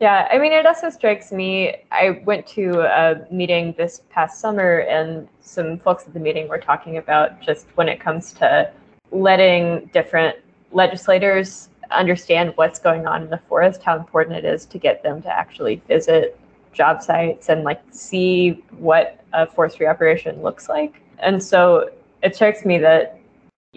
Yeah, 0.00 0.28
I 0.30 0.38
mean, 0.38 0.52
it 0.52 0.64
also 0.64 0.90
strikes 0.90 1.32
me. 1.32 1.74
I 1.90 2.22
went 2.24 2.46
to 2.48 2.82
a 2.82 3.26
meeting 3.32 3.74
this 3.76 4.02
past 4.10 4.40
summer, 4.40 4.80
and 4.80 5.26
some 5.40 5.78
folks 5.78 6.06
at 6.06 6.14
the 6.14 6.20
meeting 6.20 6.46
were 6.46 6.58
talking 6.58 6.98
about 6.98 7.40
just 7.40 7.66
when 7.74 7.88
it 7.88 7.98
comes 7.98 8.32
to 8.34 8.70
letting 9.10 9.90
different 9.92 10.36
legislators 10.70 11.68
understand 11.90 12.52
what's 12.54 12.78
going 12.78 13.06
on 13.08 13.22
in 13.22 13.30
the 13.30 13.40
forest, 13.48 13.82
how 13.82 13.96
important 13.96 14.36
it 14.36 14.44
is 14.44 14.66
to 14.66 14.78
get 14.78 15.02
them 15.02 15.20
to 15.22 15.28
actually 15.28 15.82
visit 15.88 16.38
job 16.72 17.02
sites 17.02 17.48
and 17.48 17.64
like 17.64 17.80
see 17.90 18.62
what 18.78 19.24
a 19.32 19.46
forestry 19.46 19.86
operation 19.88 20.40
looks 20.42 20.68
like. 20.68 21.02
And 21.18 21.42
so 21.42 21.90
it 22.22 22.36
strikes 22.36 22.64
me 22.64 22.78
that 22.78 23.17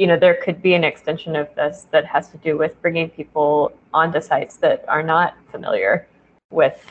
you 0.01 0.07
know 0.07 0.17
there 0.17 0.33
could 0.33 0.63
be 0.63 0.73
an 0.73 0.83
extension 0.83 1.35
of 1.35 1.47
this 1.53 1.85
that 1.91 2.05
has 2.07 2.27
to 2.29 2.37
do 2.37 2.57
with 2.57 2.81
bringing 2.81 3.07
people 3.07 3.71
onto 3.93 4.19
sites 4.19 4.55
that 4.55 4.83
are 4.87 5.03
not 5.03 5.35
familiar 5.51 6.07
with 6.49 6.83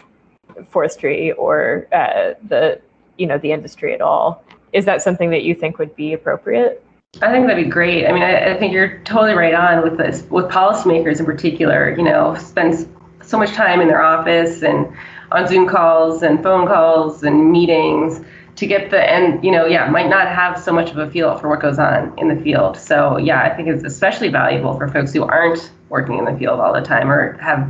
forestry 0.69 1.33
or 1.33 1.89
uh, 1.93 2.35
the 2.47 2.81
you 3.17 3.27
know 3.27 3.37
the 3.37 3.51
industry 3.51 3.93
at 3.93 4.01
all. 4.01 4.45
Is 4.73 4.85
that 4.85 5.03
something 5.03 5.31
that 5.31 5.43
you 5.43 5.57
think 5.57 5.77
would 5.81 5.97
be 5.97 6.13
appropriate? 6.13 6.85
I 7.21 7.33
think 7.33 7.49
that'd 7.49 7.65
be 7.65 7.69
great. 7.69 8.07
I 8.07 8.13
mean, 8.13 8.23
I, 8.23 8.55
I 8.55 8.57
think 8.57 8.73
you're 8.73 9.01
totally 9.01 9.35
right 9.35 9.55
on 9.55 9.83
with 9.83 9.99
this. 9.99 10.23
With 10.31 10.45
policymakers 10.45 11.19
in 11.19 11.27
particular, 11.27 11.93
you 11.97 12.05
know, 12.05 12.37
spend 12.37 12.89
so 13.25 13.37
much 13.37 13.51
time 13.51 13.81
in 13.81 13.89
their 13.89 14.03
office 14.03 14.63
and 14.63 14.87
on 15.33 15.49
Zoom 15.49 15.67
calls 15.69 16.23
and 16.23 16.41
phone 16.45 16.69
calls 16.69 17.25
and 17.25 17.51
meetings 17.51 18.25
to 18.61 18.67
get 18.67 18.91
the 18.91 19.03
and 19.11 19.43
you 19.45 19.51
know 19.51 19.67
yeah 19.67 19.91
might 19.91 20.09
not 20.09 20.29
have 20.29 20.59
so 20.63 20.73
much 20.73 20.91
of 20.91 20.99
a 20.99 21.11
feel 21.11 21.37
for 21.39 21.49
what 21.49 21.61
goes 21.61 21.79
on 21.79 22.17
in 22.19 22.29
the 22.29 22.37
field 22.43 22.77
so 22.77 23.17
yeah 23.17 23.43
i 23.43 23.55
think 23.55 23.69
it's 23.69 23.83
especially 23.83 24.29
valuable 24.29 24.77
for 24.77 24.87
folks 24.87 25.13
who 25.13 25.25
aren't 25.25 25.73
working 25.89 26.19
in 26.19 26.25
the 26.25 26.37
field 26.39 26.61
all 26.61 26.73
the 26.73 26.81
time 26.81 27.11
or 27.11 27.37
have 27.39 27.69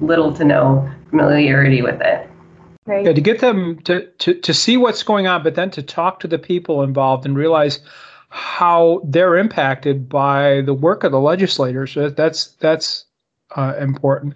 little 0.00 0.32
to 0.34 0.44
no 0.44 0.90
familiarity 1.10 1.82
with 1.82 2.00
it. 2.00 2.28
Right. 2.86 3.06
Yeah, 3.06 3.12
to 3.12 3.20
get 3.20 3.40
them 3.40 3.78
to, 3.84 4.06
to, 4.06 4.34
to 4.34 4.52
see 4.52 4.76
what's 4.76 5.02
going 5.02 5.26
on, 5.26 5.42
but 5.42 5.54
then 5.54 5.70
to 5.70 5.82
talk 5.82 6.20
to 6.20 6.28
the 6.28 6.38
people 6.38 6.82
involved 6.82 7.24
and 7.24 7.36
realize 7.36 7.80
how 8.28 9.00
they're 9.04 9.36
impacted 9.36 10.08
by 10.08 10.62
the 10.62 10.74
work 10.74 11.04
of 11.04 11.12
the 11.12 11.20
legislators. 11.20 11.94
That's 11.94 12.48
that's 12.56 13.04
uh, 13.56 13.74
important. 13.78 14.34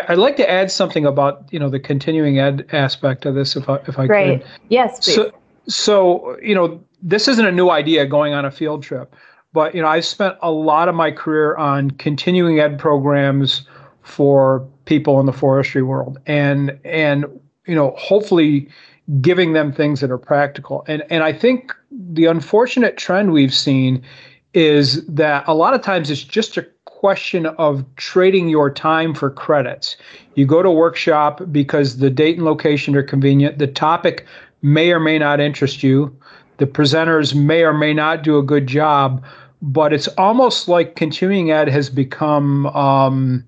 I, 0.00 0.10
would 0.10 0.18
like 0.18 0.36
to 0.36 0.48
add 0.48 0.70
something 0.70 1.06
about 1.06 1.46
you 1.50 1.58
know 1.58 1.68
the 1.68 1.80
continuing 1.80 2.38
ed 2.38 2.66
aspect 2.72 3.26
of 3.26 3.34
this, 3.34 3.56
if 3.56 3.68
I 3.68 3.76
if 3.86 3.98
I 3.98 4.06
right. 4.06 4.40
could. 4.40 4.50
Yes. 4.68 5.00
Please. 5.00 5.14
So 5.14 5.32
so 5.68 6.38
you 6.42 6.54
know 6.54 6.82
this 7.02 7.28
isn't 7.28 7.46
a 7.46 7.52
new 7.52 7.70
idea 7.70 8.06
going 8.06 8.32
on 8.34 8.44
a 8.44 8.50
field 8.50 8.82
trip, 8.82 9.14
but 9.52 9.74
you 9.74 9.82
know 9.82 9.88
I've 9.88 10.04
spent 10.04 10.36
a 10.42 10.50
lot 10.50 10.88
of 10.88 10.94
my 10.94 11.10
career 11.10 11.56
on 11.56 11.90
continuing 11.92 12.60
ed 12.60 12.78
programs 12.78 13.66
for 14.02 14.66
people 14.84 15.20
in 15.20 15.26
the 15.26 15.32
forestry 15.32 15.82
world 15.82 16.18
and 16.26 16.78
and 16.84 17.24
you 17.66 17.74
know 17.74 17.94
hopefully 17.96 18.68
giving 19.20 19.52
them 19.52 19.72
things 19.72 20.00
that 20.00 20.10
are 20.10 20.18
practical 20.18 20.84
and 20.88 21.04
and 21.10 21.22
i 21.22 21.32
think 21.32 21.74
the 21.90 22.26
unfortunate 22.26 22.96
trend 22.96 23.32
we've 23.32 23.54
seen 23.54 24.02
is 24.54 25.04
that 25.06 25.44
a 25.46 25.54
lot 25.54 25.74
of 25.74 25.82
times 25.82 26.10
it's 26.10 26.22
just 26.22 26.56
a 26.56 26.66
question 26.84 27.46
of 27.46 27.84
trading 27.96 28.48
your 28.48 28.70
time 28.70 29.14
for 29.14 29.30
credits. 29.30 29.96
You 30.34 30.46
go 30.46 30.62
to 30.62 30.70
workshop 30.70 31.42
because 31.50 31.98
the 31.98 32.10
date 32.10 32.36
and 32.36 32.44
location 32.44 32.94
are 32.94 33.02
convenient. 33.02 33.58
The 33.58 33.66
topic 33.66 34.26
may 34.62 34.92
or 34.92 35.00
may 35.00 35.18
not 35.18 35.40
interest 35.40 35.82
you. 35.82 36.16
The 36.58 36.66
presenters 36.66 37.34
may 37.34 37.62
or 37.62 37.72
may 37.72 37.92
not 37.92 38.22
do 38.22 38.38
a 38.38 38.42
good 38.42 38.66
job, 38.66 39.24
but 39.62 39.92
it's 39.92 40.08
almost 40.08 40.68
like 40.68 40.96
continuing 40.96 41.50
ed 41.50 41.68
has 41.68 41.90
become, 41.90 42.66
um, 42.66 43.44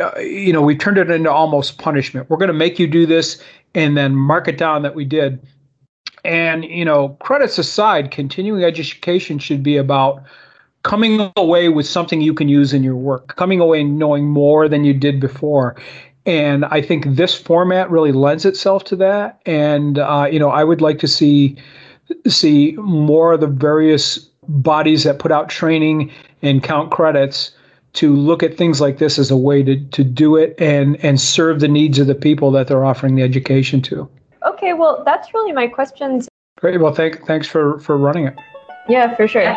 uh, 0.00 0.18
you 0.18 0.52
know, 0.52 0.62
we 0.62 0.76
turned 0.76 0.96
it 0.96 1.10
into 1.10 1.30
almost 1.30 1.78
punishment. 1.78 2.30
We're 2.30 2.38
going 2.38 2.48
to 2.48 2.54
make 2.54 2.78
you 2.78 2.86
do 2.86 3.04
this 3.04 3.42
and 3.74 3.96
then 3.96 4.14
mark 4.14 4.48
it 4.48 4.56
down 4.56 4.82
that 4.82 4.94
we 4.94 5.04
did. 5.04 5.40
And, 6.24 6.64
you 6.64 6.84
know, 6.84 7.10
credits 7.20 7.58
aside, 7.58 8.10
continuing 8.10 8.64
education 8.64 9.38
should 9.38 9.62
be 9.62 9.76
about 9.76 10.22
coming 10.82 11.30
away 11.36 11.68
with 11.68 11.86
something 11.86 12.20
you 12.20 12.34
can 12.34 12.48
use 12.48 12.72
in 12.72 12.82
your 12.82 12.96
work, 12.96 13.36
coming 13.36 13.60
away 13.60 13.84
knowing 13.84 14.26
more 14.28 14.68
than 14.68 14.84
you 14.84 14.94
did 14.94 15.20
before. 15.20 15.76
And 16.26 16.64
I 16.66 16.82
think 16.82 17.06
this 17.06 17.34
format 17.34 17.90
really 17.90 18.12
lends 18.12 18.44
itself 18.44 18.84
to 18.84 18.96
that. 18.96 19.40
And, 19.46 19.98
uh, 19.98 20.28
you 20.30 20.38
know, 20.38 20.50
I 20.50 20.64
would 20.64 20.80
like 20.80 20.98
to 21.00 21.08
see 21.08 21.56
see 22.26 22.72
more 22.72 23.34
of 23.34 23.40
the 23.40 23.46
various 23.46 24.18
bodies 24.48 25.04
that 25.04 25.20
put 25.20 25.30
out 25.30 25.48
training 25.48 26.10
and 26.42 26.62
count 26.62 26.90
credits 26.90 27.52
to 27.92 28.14
look 28.14 28.42
at 28.42 28.56
things 28.56 28.80
like 28.80 28.98
this 28.98 29.18
as 29.18 29.30
a 29.30 29.36
way 29.36 29.62
to, 29.62 29.76
to 29.90 30.04
do 30.04 30.36
it 30.36 30.54
and, 30.58 30.96
and 31.04 31.20
serve 31.20 31.60
the 31.60 31.68
needs 31.68 31.98
of 31.98 32.06
the 32.06 32.14
people 32.14 32.50
that 32.50 32.68
they're 32.68 32.84
offering 32.84 33.14
the 33.14 33.22
education 33.22 33.80
to. 33.82 34.08
Okay, 34.60 34.74
well, 34.74 35.02
that's 35.06 35.32
really 35.32 35.52
my 35.52 35.66
questions. 35.66 36.28
Great. 36.58 36.78
Well, 36.78 36.92
thank, 36.92 37.24
thanks 37.26 37.48
for, 37.48 37.78
for 37.80 37.96
running 37.96 38.26
it. 38.26 38.38
Yeah, 38.90 39.16
for 39.16 39.26
sure. 39.26 39.56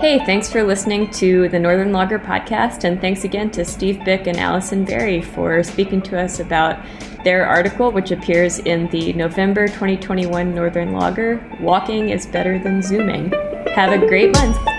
Hey, 0.00 0.18
thanks 0.26 0.50
for 0.50 0.64
listening 0.64 1.12
to 1.12 1.48
the 1.50 1.60
Northern 1.60 1.92
Logger 1.92 2.18
podcast, 2.18 2.82
and 2.82 3.00
thanks 3.00 3.22
again 3.22 3.52
to 3.52 3.64
Steve 3.64 4.04
Bick 4.04 4.26
and 4.26 4.36
Allison 4.36 4.84
Berry 4.84 5.22
for 5.22 5.62
speaking 5.62 6.02
to 6.02 6.20
us 6.20 6.40
about 6.40 6.84
their 7.22 7.46
article, 7.46 7.92
which 7.92 8.10
appears 8.10 8.58
in 8.58 8.88
the 8.88 9.12
November 9.12 9.68
2021 9.68 10.52
Northern 10.52 10.92
Logger 10.92 11.40
Walking 11.60 12.08
is 12.08 12.26
Better 12.26 12.58
Than 12.58 12.82
Zooming. 12.82 13.30
Have 13.76 13.92
a 13.92 14.04
great 14.08 14.34
month. 14.34 14.77